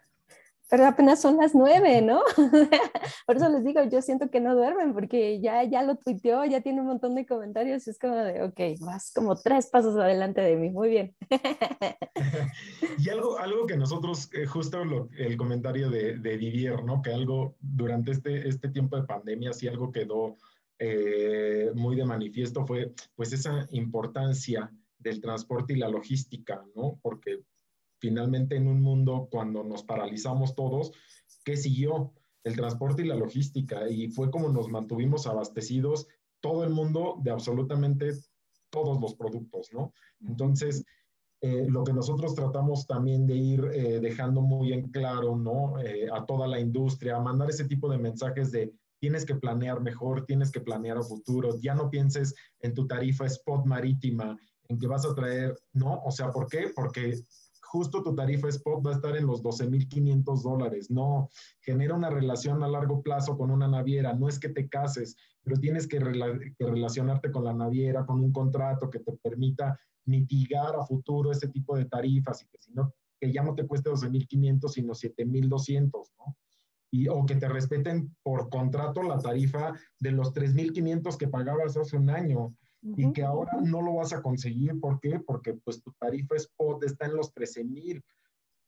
[0.71, 2.23] pero apenas son las nueve, ¿no?
[3.27, 6.61] Por eso les digo, yo siento que no duermen porque ya, ya lo tuiteó, ya
[6.61, 10.41] tiene un montón de comentarios y es como de, ok, vas como tres pasos adelante
[10.41, 11.17] de mí, muy bien.
[12.99, 17.03] y algo, algo que nosotros, eh, justo lo, el comentario de, de Didier, ¿no?
[17.03, 20.37] Que algo durante este, este tiempo de pandemia, sí algo quedó
[20.83, 26.99] eh, muy de manifiesto fue pues esa importancia del transporte y la logística, ¿no?
[27.03, 27.41] Porque
[27.99, 30.93] finalmente en un mundo cuando nos paralizamos todos,
[31.45, 32.15] ¿qué siguió?
[32.45, 33.91] El transporte y la logística.
[33.91, 36.07] Y fue como nos mantuvimos abastecidos
[36.41, 38.15] todo el mundo de absolutamente
[38.71, 39.93] todos los productos, ¿no?
[40.27, 40.83] Entonces,
[41.43, 45.75] eh, lo que nosotros tratamos también de ir eh, dejando muy en claro, ¿no?
[46.15, 50.53] A toda la industria, mandar ese tipo de mensajes de tienes que planear mejor, tienes
[50.53, 54.39] que planear a futuro, ya no pienses en tu tarifa spot marítima,
[54.69, 56.01] en que vas a traer, ¿no?
[56.05, 56.71] O sea, ¿por qué?
[56.75, 57.15] Porque
[57.71, 60.91] justo tu tarifa spot va a estar en los 12.500 dólares.
[60.91, 61.31] No,
[61.61, 64.13] genera una relación a largo plazo con una naviera.
[64.13, 66.01] No es que te cases, pero tienes que,
[66.59, 71.77] relacionarte con la naviera, con un contrato que te permita mitigar a futuro ese tipo
[71.77, 76.37] de tarifas y que si no, que ya no te cueste 12.500, sino 7.200, ¿no?
[76.91, 81.97] Y, o que te respeten por contrato la tarifa de los 3.500 que pagabas hace
[81.97, 84.81] un año y que ahora no lo vas a conseguir.
[84.81, 85.21] ¿Por qué?
[85.21, 88.03] Porque pues tu tarifa spot está en los 13 mil.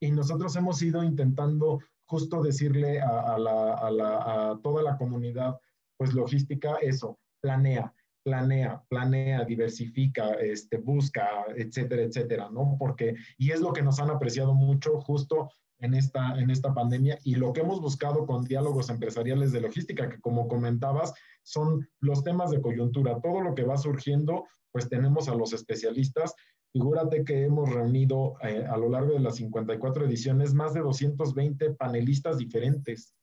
[0.00, 5.58] Y nosotros hemos ido intentando justo decirle a, la, a, la, a toda la comunidad,
[5.96, 12.76] pues logística, eso, planea, planea, planea, diversifica, este, busca, etcétera, etcétera, ¿no?
[12.78, 15.50] Porque, y es lo que nos han apreciado mucho justo
[15.82, 20.08] en esta, en esta pandemia y lo que hemos buscado con diálogos empresariales de logística,
[20.08, 21.12] que como comentabas,
[21.42, 23.20] son los temas de coyuntura.
[23.20, 26.34] Todo lo que va surgiendo, pues tenemos a los especialistas.
[26.72, 31.74] Figúrate que hemos reunido eh, a lo largo de las 54 ediciones más de 220
[31.74, 33.14] panelistas diferentes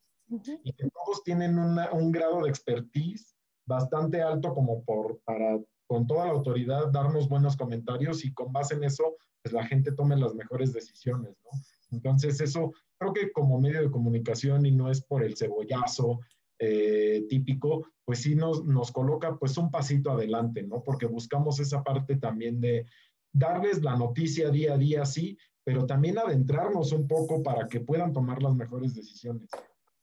[0.62, 3.34] y que todos tienen un grado de expertise
[3.66, 5.58] bastante alto como por, para
[5.90, 9.90] con toda la autoridad darnos buenos comentarios y con base en eso, pues la gente
[9.90, 11.50] tome las mejores decisiones, ¿no?
[11.90, 16.20] Entonces, eso creo que como medio de comunicación y no es por el cebollazo
[16.60, 20.80] eh, típico, pues sí nos, nos coloca pues un pasito adelante, ¿no?
[20.84, 22.86] Porque buscamos esa parte también de
[23.32, 28.12] darles la noticia día a día, sí, pero también adentrarnos un poco para que puedan
[28.12, 29.50] tomar las mejores decisiones,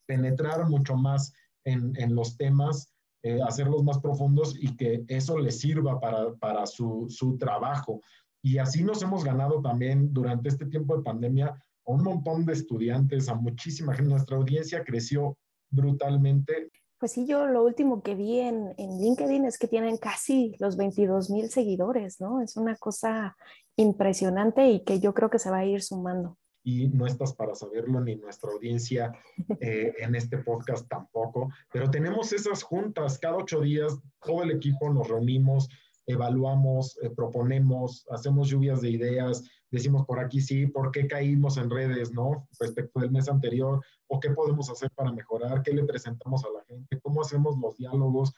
[0.05, 1.31] penetrar mucho más
[1.63, 2.93] en, en los temas,
[3.27, 8.01] eh, hacerlos más profundos y que eso les sirva para, para su, su trabajo.
[8.41, 12.53] Y así nos hemos ganado también durante este tiempo de pandemia a un montón de
[12.53, 14.11] estudiantes, a muchísima gente.
[14.11, 15.37] Nuestra audiencia creció
[15.69, 16.71] brutalmente.
[16.99, 20.77] Pues sí, yo lo último que vi en, en LinkedIn es que tienen casi los
[20.77, 22.41] 22 mil seguidores, ¿no?
[22.41, 23.35] Es una cosa
[23.75, 26.37] impresionante y que yo creo que se va a ir sumando.
[26.63, 29.13] Y no estás para saberlo, ni nuestra audiencia
[29.61, 34.89] eh, en este podcast tampoco, pero tenemos esas juntas cada ocho días, todo el equipo
[34.89, 35.69] nos reunimos,
[36.07, 41.69] evaluamos, eh, proponemos, hacemos lluvias de ideas, decimos por aquí sí, por qué caímos en
[41.69, 42.47] redes, ¿no?
[42.59, 46.63] Respecto del mes anterior, o qué podemos hacer para mejorar, qué le presentamos a la
[46.65, 48.33] gente, cómo hacemos los diálogos.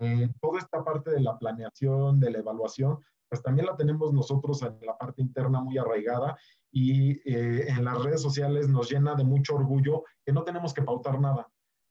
[0.00, 2.98] Eh, toda esta parte de la planeación, de la evaluación,
[3.32, 6.36] pues también la tenemos nosotros en la parte interna muy arraigada
[6.70, 10.82] y eh, en las redes sociales nos llena de mucho orgullo que no tenemos que
[10.82, 11.48] pautar nada.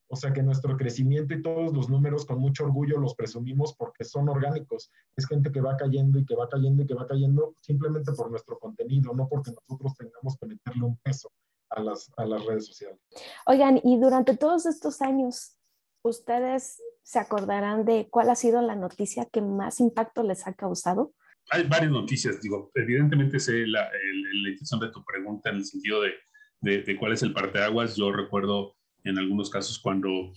[0.08, 4.04] O sea que nuestro crecimiento y todos los números con mucho orgullo los presumimos porque
[4.04, 4.92] son orgánicos.
[5.16, 8.30] Es gente que va cayendo y que va cayendo y que va cayendo simplemente por
[8.30, 11.32] nuestro contenido, no porque nosotros tengamos que meterle un peso
[11.72, 13.00] a las, a las redes sociales.
[13.48, 15.58] Oigan, y durante todos estos años,
[16.04, 21.14] ¿ustedes se acordarán de cuál ha sido la noticia que más impacto les ha causado?
[21.50, 26.02] Hay varias noticias, digo, evidentemente sé la, la intención de tu pregunta en el sentido
[26.02, 26.14] de,
[26.62, 27.96] de, de cuál es el parteaguas.
[27.96, 30.32] Yo recuerdo en algunos casos cuando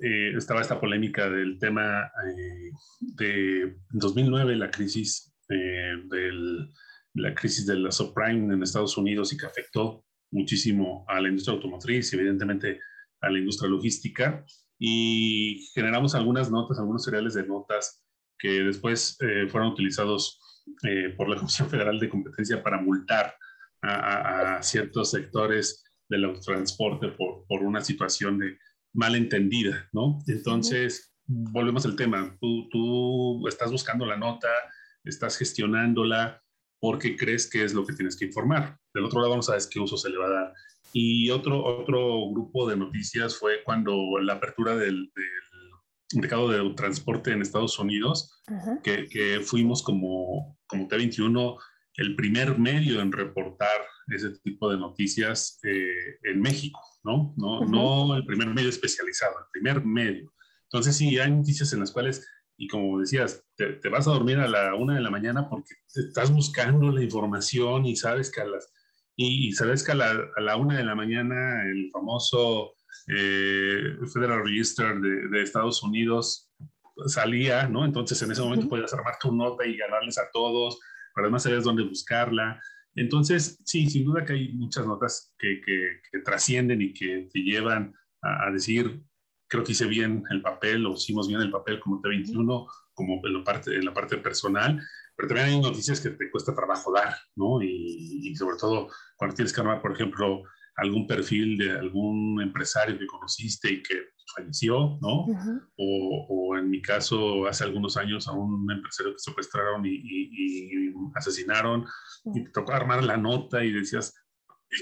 [0.00, 2.70] eh, estaba esta polémica del tema eh,
[3.00, 6.70] de 2009, la crisis eh, del,
[7.14, 11.54] la crisis de la subprime en Estados Unidos y que afectó muchísimo a la industria
[11.54, 12.80] automotriz y evidentemente
[13.20, 14.44] a la industria logística
[14.78, 18.03] y generamos algunas notas, algunos seriales de notas
[18.38, 19.16] que después
[19.50, 20.40] fueron utilizados
[21.16, 23.34] por la Comisión Federal de Competencia para multar
[23.82, 28.58] a, a ciertos sectores del transporte por, por una situación de
[28.92, 30.18] malentendida, ¿no?
[30.26, 32.36] Entonces, volvemos al tema.
[32.40, 34.48] Tú, tú estás buscando la nota,
[35.04, 36.42] estás gestionándola
[36.80, 38.78] porque crees que es lo que tienes que informar.
[38.92, 40.52] Del otro lado no sabes qué uso se le va a dar.
[40.92, 45.43] Y otro, otro grupo de noticias fue cuando la apertura del, del
[46.14, 48.42] mercado de transporte en Estados Unidos,
[48.82, 51.58] que, que, fuimos como, como T21
[51.96, 57.34] el primer medio en reportar ese tipo de noticias eh, en México, ¿no?
[57.36, 60.32] No, no el primer medio especializado, el primer medio.
[60.64, 64.48] Entonces sí, hay noticias en las cuales, y como decías, te, vas a dormir a
[64.48, 68.72] la una de la mañana porque estás buscando la información y sabes que a las,
[69.16, 72.74] y, sabes que a la, a la, una de la mañana el famoso
[73.08, 76.50] eh, Federal Register de, de, Estados Unidos
[77.06, 77.84] salía, ¿no?
[77.84, 80.78] Entonces en ese momento puedes armar tu nota y ganarles a todos,
[81.14, 82.60] pero además sabes dónde buscarla.
[82.96, 87.94] Entonces, sí, sin duda que hay muchas notas que, que, trascienden y que te llevan
[88.22, 89.02] a, decir,
[89.48, 93.34] creo que hice bien el papel o hicimos bien el papel como T21, como en
[93.34, 94.80] la parte, en la parte personal,
[95.16, 97.60] pero también hay noticias que te cuesta trabajo dar, ¿no?
[97.60, 100.44] Y, y sobre todo cuando tienes que armar, por ejemplo,
[100.76, 103.94] algún perfil de algún empresario que conociste y que
[104.34, 105.26] falleció, ¿no?
[105.76, 110.88] o, o, en mi caso, hace algunos años a un empresario que secuestraron y, y,
[110.88, 111.86] y asesinaron,
[112.34, 114.14] y te tocó armar la nota y decías,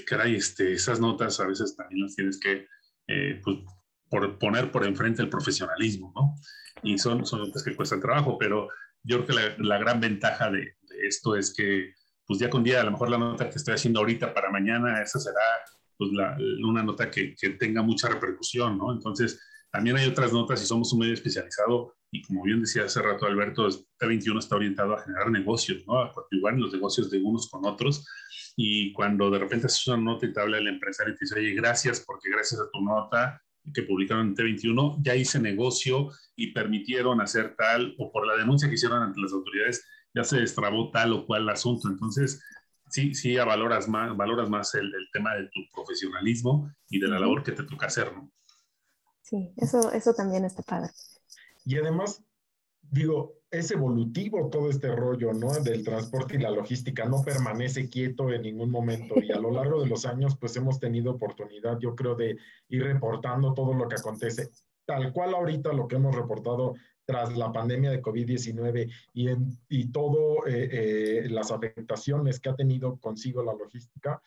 [0.07, 2.67] caray, este, esas notas a veces también las tienes que
[3.07, 3.57] eh, pues,
[4.09, 6.35] por, poner por enfrente el profesionalismo, ¿no?
[6.81, 8.69] Y son, son notas que cuestan trabajo, pero
[9.03, 11.93] yo creo que la, la gran ventaja de, de, esto es que,
[12.25, 15.01] pues día con día, a lo mejor la nota que estoy haciendo ahorita para mañana,
[15.01, 15.41] esa será
[16.03, 18.91] pues la, una nota que, que, tenga mucha repercusión, ¿no?
[18.91, 19.39] Entonces,
[19.71, 23.25] también hay otras notas y somos un medio especializado y como bien decía hace rato
[23.25, 23.67] Alberto,
[23.99, 25.99] T21 está orientado a generar negocios, ¿no?
[25.99, 28.05] A coadyuvar los negocios de unos con otros
[28.55, 31.39] y cuando de repente haces una nota y te habla el empresario y te dice,
[31.39, 33.41] oye, gracias porque gracias a tu nota
[33.73, 38.67] que publicaron en T21 ya hice negocio y permitieron hacer tal o por la denuncia
[38.67, 39.83] que hicieron ante las autoridades
[40.13, 41.87] ya se destrabó tal o cual asunto.
[41.87, 42.43] Entonces,
[42.93, 47.19] sí, sí valoras más, valoras más el, el, tema de tu profesionalismo y de la
[47.19, 48.31] labor que te toca hacer, ¿no?
[49.23, 50.91] Sí, eso, eso también está padre.
[51.65, 52.23] Y además,
[52.81, 55.53] digo, es evolutivo todo este rollo, ¿no?
[55.53, 59.81] Del transporte y la logística, no permanece quieto en ningún momento y a lo largo
[59.81, 62.37] de los años, pues hemos tenido oportunidad, yo creo, de
[62.69, 64.49] ir reportando todo lo que acontece.
[64.85, 66.75] Tal cual ahorita lo que hemos reportado
[67.05, 69.29] tras la pandemia de COVID-19 y,
[69.69, 74.21] y todo eh, eh, las afectaciones que ha tenido consigo la logística,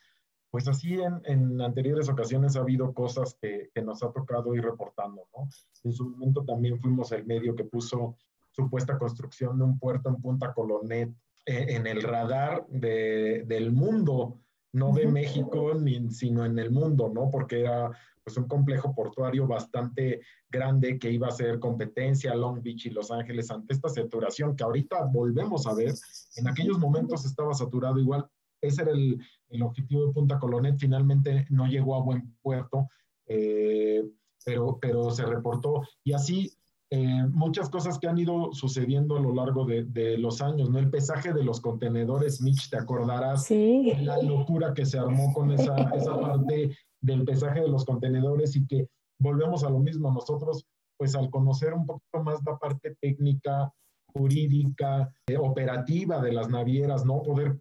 [0.51, 4.65] pues así en, en, anteriores ocasiones ha habido cosas que, que, nos ha tocado ir
[4.65, 5.49] reportando, ¿no?
[5.85, 8.17] En su momento también fuimos el medio que puso
[8.53, 11.11] supuesta construcción de un puerto en Punta Colonet
[11.45, 14.41] eh, en el radar de, del mundo,
[14.73, 17.31] no de México, ni, sino en el mundo, ¿no?
[17.31, 17.91] Porque era
[18.27, 20.21] pues un complejo portuario bastante
[20.51, 24.65] grande que iba a ser competencia Long Beach y Los Ángeles ante esta saturación que
[24.65, 25.95] ahorita volvemos a ver.
[26.35, 28.27] En aquellos momentos estaba saturado igual.
[28.61, 30.77] Ese era el, el objetivo de Punta Colonet.
[30.77, 32.89] Finalmente no llegó a buen puerto,
[33.29, 34.03] eh,
[34.45, 35.83] pero, pero se reportó.
[36.03, 36.53] Y así
[36.91, 40.81] eh, muchas cosas que han ido sucediendo a lo largo de, de, los años, ¿no?
[40.81, 43.93] El pesaje de los contenedores, Mitch, te acordarás sí.
[44.03, 48.67] la locura que se armó con esa, esa parte del pesaje de los contenedores y
[48.67, 48.89] que
[49.19, 50.11] volvemos a lo mismo.
[50.11, 53.73] Nosotros, pues al conocer un poquito más la parte técnica,
[54.13, 57.23] jurídica, eh, operativa de las navieras, ¿no?
[57.23, 57.59] Poder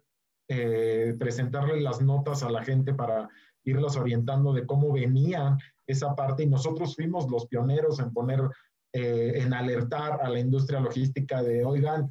[0.48, 3.28] eh, presentarle las notas a la gente para
[3.64, 8.40] irlos orientando de cómo venía esa parte y nosotros fuimos los pioneros en poner,
[8.92, 12.08] eh, en alertar a la industria logística de, oigan,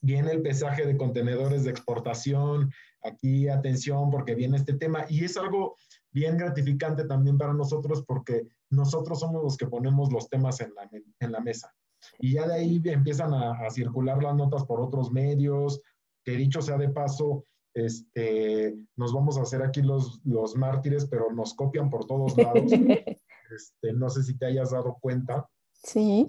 [0.00, 2.70] viene el pesaje de contenedores de exportación,
[3.02, 5.76] aquí atención porque viene este tema y es algo
[6.16, 10.88] bien gratificante también para nosotros porque nosotros somos los que ponemos los temas en la,
[11.20, 11.74] en la mesa.
[12.18, 15.82] Y ya de ahí empiezan a, circular las notas por otros medios,
[16.24, 17.44] que dicho sea de paso,
[17.74, 22.72] este, nos vamos a hacer aquí los, los mártires, pero nos copian por todos lados.
[23.48, 25.48] Este, no sé si te hayas dado cuenta.
[25.72, 26.26] Sí.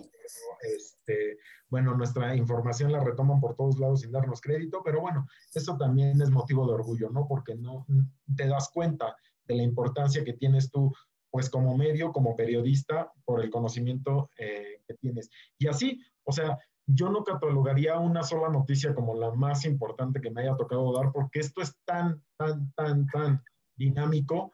[0.61, 5.75] Este, bueno, nuestra información la retoman por todos lados sin darnos crédito, pero bueno, eso
[5.77, 7.27] también es motivo de orgullo, ¿no?
[7.27, 7.87] Porque no
[8.35, 9.17] te das cuenta
[9.47, 10.91] de la importancia que tienes tú
[11.29, 15.29] pues como medio, como periodista, por el conocimiento eh, que tienes.
[15.59, 20.31] Y así, o sea, yo no catalogaría una sola noticia como la más importante que
[20.31, 23.43] me haya tocado dar, porque esto es tan, tan, tan, tan
[23.75, 24.51] dinámico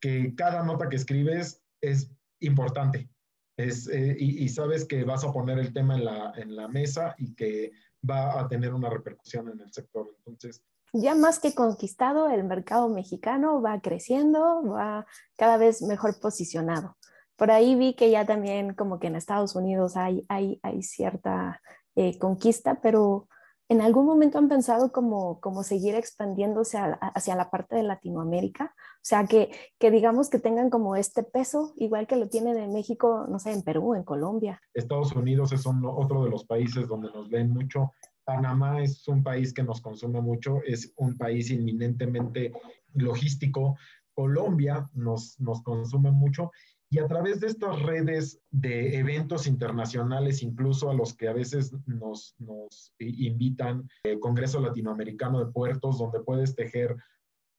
[0.00, 2.10] que cada nota que escribes es
[2.40, 3.08] importante.
[3.56, 6.68] Es, eh, y, y, sabes que vas a poner el tema en la, en la
[6.68, 7.72] mesa y que
[8.08, 10.08] va a tener una repercusión en el sector.
[10.18, 10.62] Entonces,
[10.92, 16.96] ya más que conquistado, el mercado mexicano va creciendo, va cada vez mejor posicionado.
[17.36, 21.60] Por ahí vi que ya también como que en Estados Unidos hay, hay, hay cierta
[21.94, 23.28] eh, conquista, pero
[23.68, 28.74] ¿en algún momento han pensado como, como seguir expandiéndose hacia la parte de Latinoamérica?
[28.74, 32.72] O sea, que, que digamos que tengan como este peso, igual que lo tienen en
[32.72, 34.60] México, no sé, en Perú, en Colombia.
[34.74, 37.92] Estados Unidos es otro de los países donde nos leen mucho
[38.28, 42.52] Panamá es un país que nos consume mucho, es un país inminentemente
[42.92, 43.78] logístico.
[44.12, 46.50] Colombia nos, nos consume mucho
[46.90, 51.72] y a través de estas redes de eventos internacionales, incluso a los que a veces
[51.86, 56.96] nos, nos invitan, el Congreso Latinoamericano de Puertos, donde puedes tejer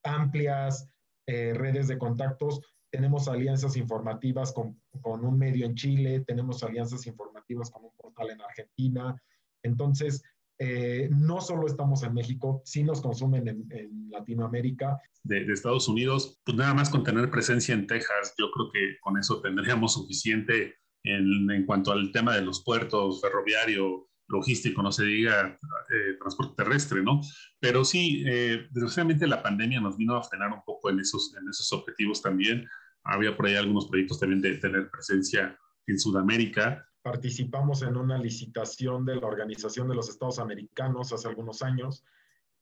[0.03, 0.87] amplias
[1.25, 2.61] eh, redes de contactos,
[2.91, 8.29] tenemos alianzas informativas con, con, un medio en Chile, tenemos alianzas informativas con un portal
[8.29, 9.19] en Argentina.
[9.63, 10.23] Entonces,
[10.59, 14.99] eh, no solo estamos en México, sí nos consumen en, Latinoamérica.
[15.23, 19.17] De, Estados Unidos, pues nada más con tener presencia en Texas, yo creo que con
[19.17, 25.03] eso tendríamos suficiente en, en cuanto al tema de los puertos, ferroviario, logístico, no se
[25.05, 27.21] diga eh, transporte terrestre, ¿no?
[27.59, 31.49] Pero sí, eh, desgraciadamente la pandemia nos vino a frenar un poco en esos, en
[31.49, 32.67] esos objetivos también.
[33.03, 35.57] Había por ahí algunos proyectos también de tener presencia
[35.87, 41.61] en Sudamérica, participamos en una licitación de la Organización de los Estados Americanos hace algunos
[41.61, 42.03] años,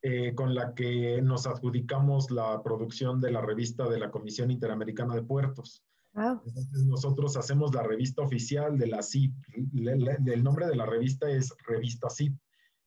[0.02, 5.16] eh, con la que nos adjudicamos la producción de la revista de la Comisión Interamericana
[5.16, 5.84] de Puertos.
[6.18, 9.34] Entonces nosotros hacemos la revista oficial de la CIP.
[9.76, 12.36] el nombre de la revista es Revista CIP,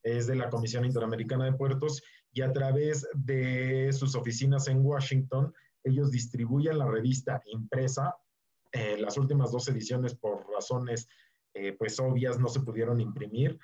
[0.03, 5.53] es de la Comisión Interamericana de Puertos y a través de sus oficinas en Washington,
[5.84, 8.16] ellos distribuyen la revista impresa.
[8.72, 11.09] Eh, las últimas dos ediciones por razones
[11.55, 13.59] eh, pues obvias no se pudieron imprimir,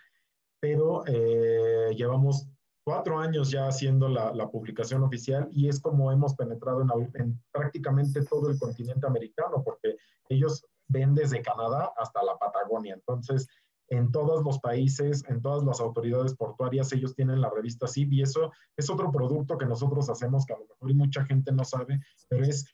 [0.60, 2.48] pero eh, llevamos
[2.84, 6.82] cuatro años ya haciendo la, publicación oficial y es como hemos penetrado
[7.14, 9.96] en, prácticamente todo el continente americano, porque
[10.28, 12.94] ellos ven desde Canadá hasta la Patagonia.
[12.94, 13.48] Entonces,
[13.88, 18.22] en todos los países, en todas las autoridades portuarias, ellos tienen la revista CIP y
[18.22, 22.00] eso es otro producto que nosotros hacemos que a lo mejor mucha gente no sabe,
[22.28, 22.66] pero es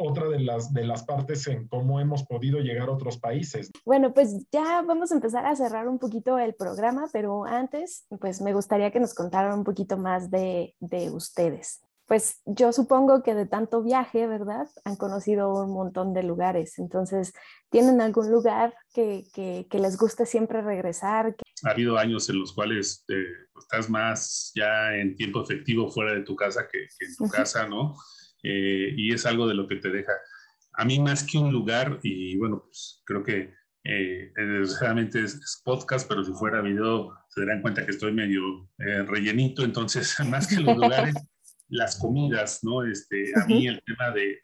[0.00, 3.70] otra de las, de las partes en cómo hemos podido llegar a otros países.
[3.84, 8.40] Bueno, pues ya vamos a empezar a cerrar un poquito el programa, pero antes, pues
[8.40, 11.80] me gustaría que nos contaran un poquito más de, de ustedes.
[12.06, 14.66] Pues yo supongo que de tanto viaje, ¿verdad?
[14.84, 16.80] Han conocido un montón de lugares.
[16.80, 17.32] Entonces,
[17.70, 21.36] ¿tienen algún lugar que, que, que les guste siempre regresar?
[21.62, 23.22] Ha habido años en los cuales eh,
[23.60, 27.68] estás más ya en tiempo efectivo fuera de tu casa que, que en tu casa,
[27.68, 27.94] ¿no?
[28.42, 30.12] Eh, y es algo de lo que te deja.
[30.74, 33.52] A mí más que un lugar, y bueno, pues creo que
[33.84, 39.02] eh, desgraciadamente es, podcast, pero si fuera video se darán cuenta que estoy medio eh,
[39.04, 41.14] rellenito, entonces más que los lugares,
[41.68, 42.84] las comidas, ¿no?
[42.84, 44.38] Este, a mí el tema de,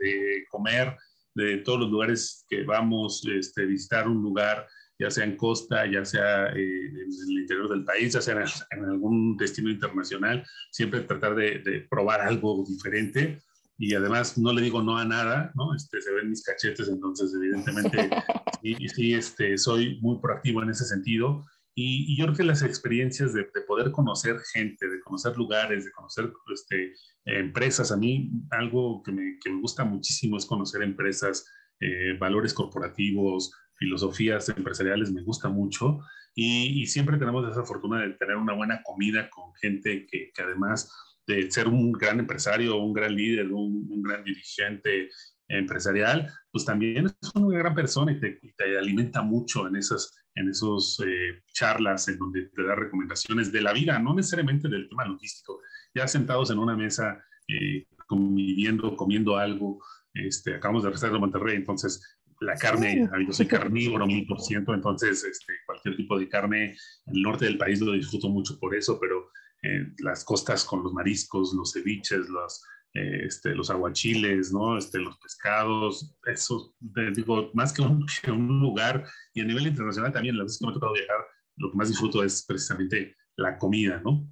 [0.51, 0.97] comer,
[1.35, 4.67] de todos los lugares que vamos, este, visitar un lugar,
[4.99, 9.37] ya sea en costa, ya sea en el interior del país, ya sea en, algún
[9.37, 13.41] destino internacional, siempre tratar de, de, probar algo diferente
[13.79, 15.75] y además no le digo no a nada, ¿no?
[15.75, 18.09] Este, se ven mis cachetes, entonces evidentemente
[18.63, 21.45] sí, sí este, soy muy proactivo en ese sentido.
[21.79, 26.33] Y, yo creo que las experiencias de, poder conocer gente, de conocer lugares, de conocer
[26.55, 26.95] este,
[27.27, 31.47] empresas, a mí algo que me, que me, gusta muchísimo es conocer empresas,
[31.81, 36.01] eh, valores corporativos, filosofías empresariales, me gusta mucho.
[36.35, 40.43] Y, y, siempre tenemos esa fortuna de tener una buena comida con gente que, que
[40.43, 40.91] además
[41.27, 45.09] de ser un gran empresario, un gran líder, un, gran dirigente
[45.49, 50.51] empresarial, pues también es una gran persona y te, te alimenta mucho en esas en
[50.51, 55.07] esos eh, charlas en donde te da recomendaciones de la vida, no necesariamente del tema
[55.07, 55.61] logístico,
[55.95, 59.83] ya sentados en una mesa, eh, conviviendo, comiendo algo,
[60.13, 64.75] este, acabamos de regresar de Monterrey, entonces la carne, yo soy carnívoro mil por ciento,
[64.75, 66.77] entonces este, cualquier tipo de carne
[67.07, 69.31] el norte del país lo disfruto mucho por eso, pero
[69.63, 72.63] eh, las costas con los mariscos, los ceviches, los,
[72.95, 74.79] eh, este, los aguachiles, ¿no?
[74.79, 76.75] Este, los pescados, eso,
[77.15, 79.05] digo, más que un, que un, lugar,
[79.35, 81.19] y a nivel internacional también, las veces que me ha tocado viajar,
[81.57, 84.29] lo que más disfruto es precisamente la comida, ¿no?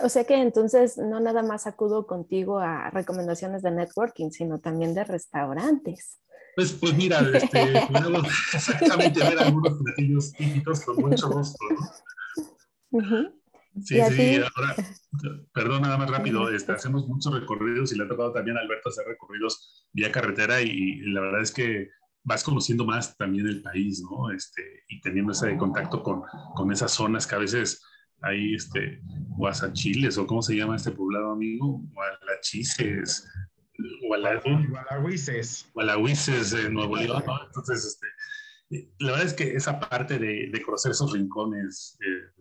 [0.00, 4.94] O sea que entonces no nada más acudo contigo a recomendaciones de networking, sino también
[4.94, 6.20] de restaurantes.
[6.54, 11.58] Pues, pues mira, este, podemos exactamente ver algunos platillos típicos con mucho gusto,
[12.90, 13.37] ¿no?
[13.82, 14.76] Sí, sí, ahora,
[15.52, 18.88] perdón, nada más rápido, este, hacemos muchos recorridos y le ha tocado también a Alberto
[18.88, 21.88] hacer recorridos vía carretera y, la verdad es que
[22.24, 24.30] vas conociendo más también el país, ¿no?
[24.30, 26.22] Este, y teniendo ese contacto con,
[26.54, 27.82] con esas zonas que a veces
[28.20, 29.00] hay, este,
[29.36, 33.28] Guasachiles, o cómo se llama este poblado, amigo, Gualachises,
[34.08, 35.70] Gualahuises.
[35.72, 37.46] Gualahuises de Nuevo León, ¿no?
[37.46, 38.06] Entonces, este,
[38.98, 42.37] la verdad es que esa parte de, de conocer esos rincones, eh,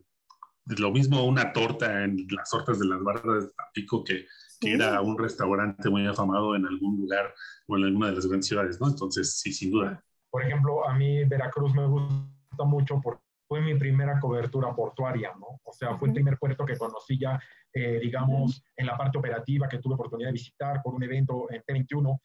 [0.78, 4.26] lo mismo una torta en las tortas de las barras de Tampico que,
[4.60, 7.34] que era un restaurante muy afamado en algún lugar
[7.68, 8.88] o en alguna de las grandes ciudades, ¿no?
[8.88, 10.04] Entonces, sí, sin duda.
[10.30, 15.60] Por ejemplo, a mí Veracruz me gusta mucho porque fue mi primera cobertura portuaria, ¿no?
[15.64, 17.40] O sea, fue el primer puerto que conocí ya,
[17.74, 21.64] eh, digamos, en la parte operativa que tuve oportunidad de visitar por un evento en
[21.64, 22.20] T21,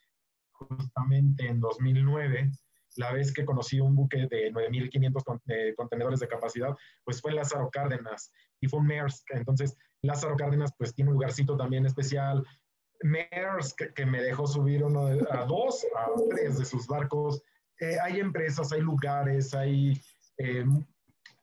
[0.50, 2.50] justamente en 2009
[2.96, 6.74] la vez que conocí un buque de 9.500 eh, contenedores de capacidad,
[7.04, 9.30] pues fue Lázaro Cárdenas y fue Maersk.
[9.30, 12.46] Entonces, Lázaro Cárdenas pues tiene un lugarcito también especial.
[13.02, 17.42] Maersk, que, me dejó subir uno a dos, a tres de sus barcos.
[17.80, 20.00] Eh, hay empresas, hay lugares, hay
[20.38, 20.64] eh,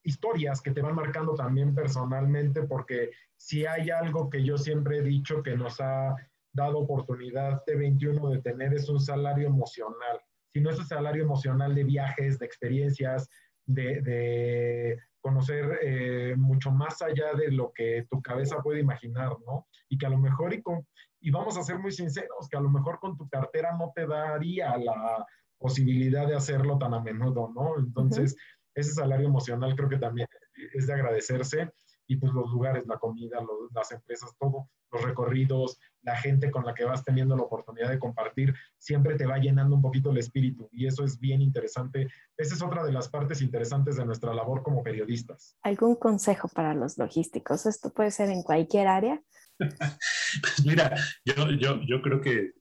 [0.04, 5.02] historias que te van marcando también personalmente, porque si hay algo que yo siempre he
[5.02, 6.16] dicho que nos ha
[6.54, 10.20] dado oportunidad de 21 de tener es un salario emocional
[10.54, 13.30] sino ese salario emocional de viajes, de experiencias,
[13.66, 19.68] de, conocer eh, mucho más allá de lo que tu cabeza puede imaginar, ¿no?
[19.90, 20.88] Y que a lo mejor, y, con,
[21.20, 24.08] y vamos a ser muy sinceros, que a lo mejor con tu cartera no te
[24.08, 25.26] daría la
[25.58, 27.78] posibilidad de hacerlo tan a menudo, ¿no?
[27.78, 28.34] Entonces,
[28.74, 30.28] ese salario emocional creo que también
[30.74, 31.70] es de agradecerse
[32.10, 33.38] y pues los lugares, la comida,
[33.74, 38.00] las empresas, todo, los recorridos, la gente con la que vas teniendo la oportunidad de
[38.00, 42.08] compartir, siempre te va llenando un poquito el espíritu y eso es bien interesante.
[42.36, 45.56] Esa es otra de las partes interesantes de nuestra labor como periodistas.
[45.62, 47.68] ¿Algún consejo para los logísticos?
[47.68, 49.22] Esto puede ser en cualquier área.
[49.60, 52.54] pues mira, yo, yo, yo creo que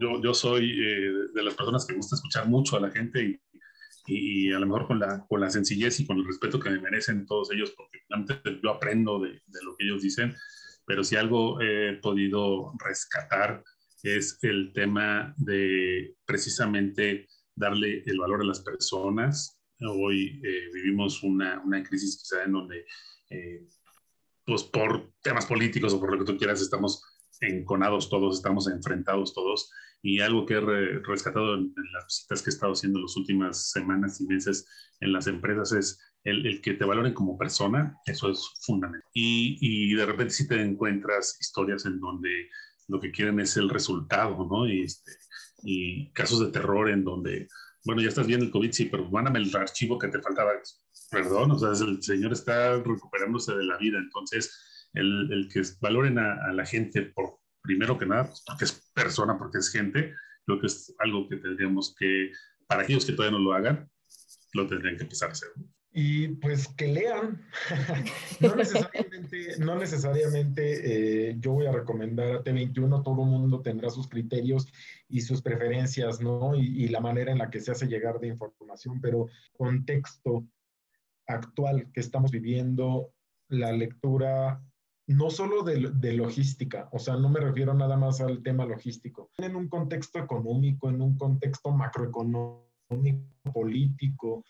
[0.00, 3.40] yo, yo soy eh, de las personas que gusta escuchar mucho a la gente y
[4.06, 6.80] y, a lo mejor con la, con la sencillez y con el respeto que me
[6.80, 10.34] merecen todos ellos, porque realmente yo aprendo de, de lo que ellos dicen,
[10.86, 13.62] pero si algo he podido rescatar
[14.02, 19.58] es el tema de precisamente darle el valor a las personas.
[19.80, 22.84] Hoy eh, vivimos una, una, crisis quizá en donde,
[23.30, 23.66] eh,
[24.44, 27.02] pues por temas políticos o por lo que tú quieras, estamos
[27.40, 29.70] enconados todos, estamos enfrentados todos
[30.02, 34.20] y algo que he rescatado en, las visitas que he estado haciendo las últimas semanas
[34.20, 34.66] y meses
[35.00, 39.08] en las empresas es el, que te valoren como persona, eso es fundamental.
[39.12, 42.48] Y, y, de repente si te encuentras historias en donde
[42.88, 44.68] lo que quieren es el resultado, ¿no?
[44.68, 45.12] Y, este,
[45.62, 47.48] y casos de terror en donde,
[47.84, 50.52] bueno, ya estás bien el COVID, sí, pero mándame el archivo que te faltaba.
[51.10, 54.65] Perdón, o sea, el señor está recuperándose de la vida, entonces
[54.96, 58.90] el, el que valoren a, a la gente por primero que nada, pues, porque es
[58.94, 60.14] persona, porque es gente,
[60.46, 62.30] creo que es algo que tendríamos que,
[62.66, 63.90] para aquellos que todavía no lo hagan,
[64.54, 65.48] lo tendrían que empezar a hacer.
[65.98, 67.42] Y pues que lean.
[68.40, 73.88] no necesariamente, no necesariamente eh, yo voy a recomendar a T21, todo el mundo tendrá
[73.88, 74.70] sus criterios
[75.08, 76.54] y sus preferencias, ¿no?
[76.54, 80.46] Y, y, la manera en la que se hace llegar de información, pero contexto
[81.26, 83.14] actual que estamos viviendo,
[83.48, 84.60] la lectura
[85.06, 89.54] no solo de, logística, o sea, no me refiero nada más al tema logístico, en
[89.54, 92.62] un contexto económico, en un contexto macroeconómico,
[93.52, 94.44] político,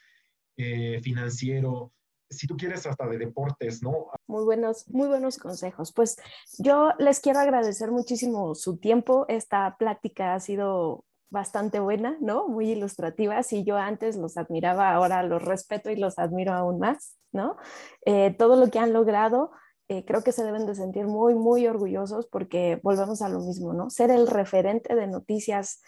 [0.56, 1.92] eh, financiero,
[2.30, 4.08] si tú quieres hasta de deportes, ¿no?
[4.26, 5.92] Muy buenos, muy buenos consejos.
[5.92, 6.16] Pues
[6.58, 9.26] yo les quiero agradecer muchísimo su tiempo.
[9.28, 12.48] Esta plática ha sido bastante buena, ¿no?
[12.48, 13.42] Muy ilustrativa.
[13.42, 17.56] Si yo antes los admiraba, ahora los respeto y los admiro aún más, ¿no?
[18.04, 19.50] Eh, todo lo que han logrado
[19.88, 23.72] eh, creo que se deben de sentir muy, muy orgullosos porque volvemos a lo mismo,
[23.72, 23.90] ¿no?
[23.90, 25.82] Ser el referente de noticias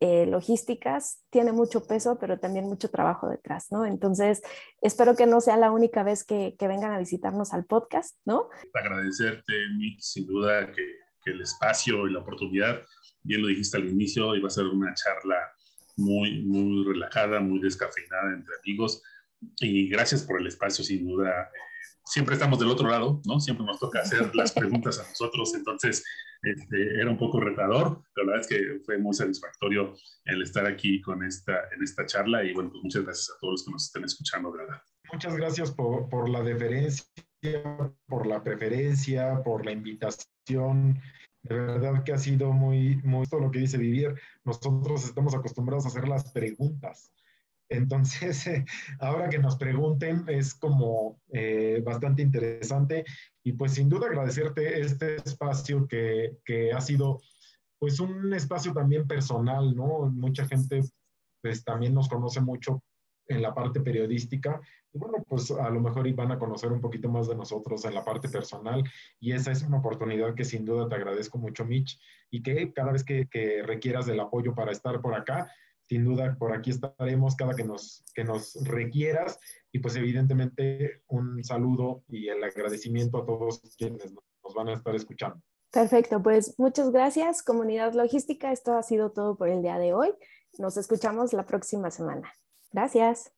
[0.00, 3.84] eh, logísticas tiene mucho peso, pero también mucho trabajo detrás, ¿no?
[3.84, 4.42] Entonces,
[4.80, 8.48] espero que no sea la única vez que, que vengan a visitarnos al podcast, ¿no?
[8.74, 12.82] Agradecerte, Nick, sin duda que el espacio y la oportunidad,
[13.22, 15.36] bien lo dijiste al inicio, iba a ser una charla
[15.96, 19.02] muy, muy relajada, muy descafeinada entre amigos.
[19.60, 21.50] Y gracias por el espacio, sin duda.
[22.04, 23.40] Siempre estamos del otro lado, ¿no?
[23.40, 26.04] Siempre nos toca hacer las preguntas a nosotros, entonces
[26.42, 30.66] este, era un poco retador, pero la verdad es que fue muy satisfactorio el estar
[30.66, 33.70] aquí con esta, en esta charla y bueno, pues muchas gracias a todos los que
[33.70, 34.82] nos estén escuchando, de verdad.
[35.12, 37.08] Muchas gracias por, por la deferencia,
[38.08, 41.00] por la preferencia, por la invitación.
[41.42, 44.14] De verdad que ha sido muy, muy todo lo que dice Vivir.
[44.44, 47.12] Nosotros estamos acostumbrados a hacer las preguntas.
[47.76, 48.44] Entonces,
[49.00, 53.04] ahora que nos pregunten es como eh, bastante interesante
[53.42, 57.20] y pues sin duda agradecerte este espacio que, que, ha sido
[57.78, 60.10] pues un espacio también personal, ¿no?
[60.12, 60.82] Mucha gente
[61.40, 62.82] pues también nos conoce mucho
[63.26, 64.60] en la parte periodística.
[64.92, 67.94] Y bueno, pues a lo mejor van a conocer un poquito más de nosotros en
[67.94, 68.84] la parte personal.
[69.20, 71.98] Y esa es una oportunidad que sin duda te agradezco mucho, Mitch.
[72.30, 75.50] Y que cada vez que, que requieras del apoyo para estar por acá,
[75.92, 79.38] sin duda por aquí estaremos cada que nos, que nos requieras.
[79.72, 84.94] Y pues evidentemente un saludo y el agradecimiento a todos quienes nos van a estar
[84.94, 85.42] escuchando.
[85.70, 88.52] Perfecto, pues muchas gracias comunidad logística.
[88.52, 90.08] Esto ha sido todo por el día de hoy.
[90.58, 92.32] Nos escuchamos la próxima semana.
[92.72, 93.30] Gracias.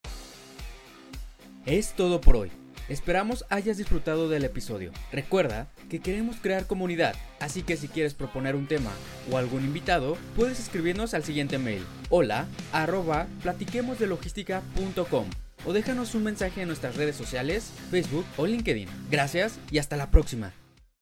[1.66, 2.63] Es todo por hoy.
[2.88, 4.92] Esperamos hayas disfrutado del episodio.
[5.10, 8.90] Recuerda que queremos crear comunidad, así que si quieres proponer un tema
[9.30, 15.26] o algún invitado, puedes escribirnos al siguiente mail: hola arroba platiquemosdelogística.com
[15.66, 18.88] o déjanos un mensaje en nuestras redes sociales, Facebook o LinkedIn.
[19.10, 20.52] Gracias y hasta la próxima.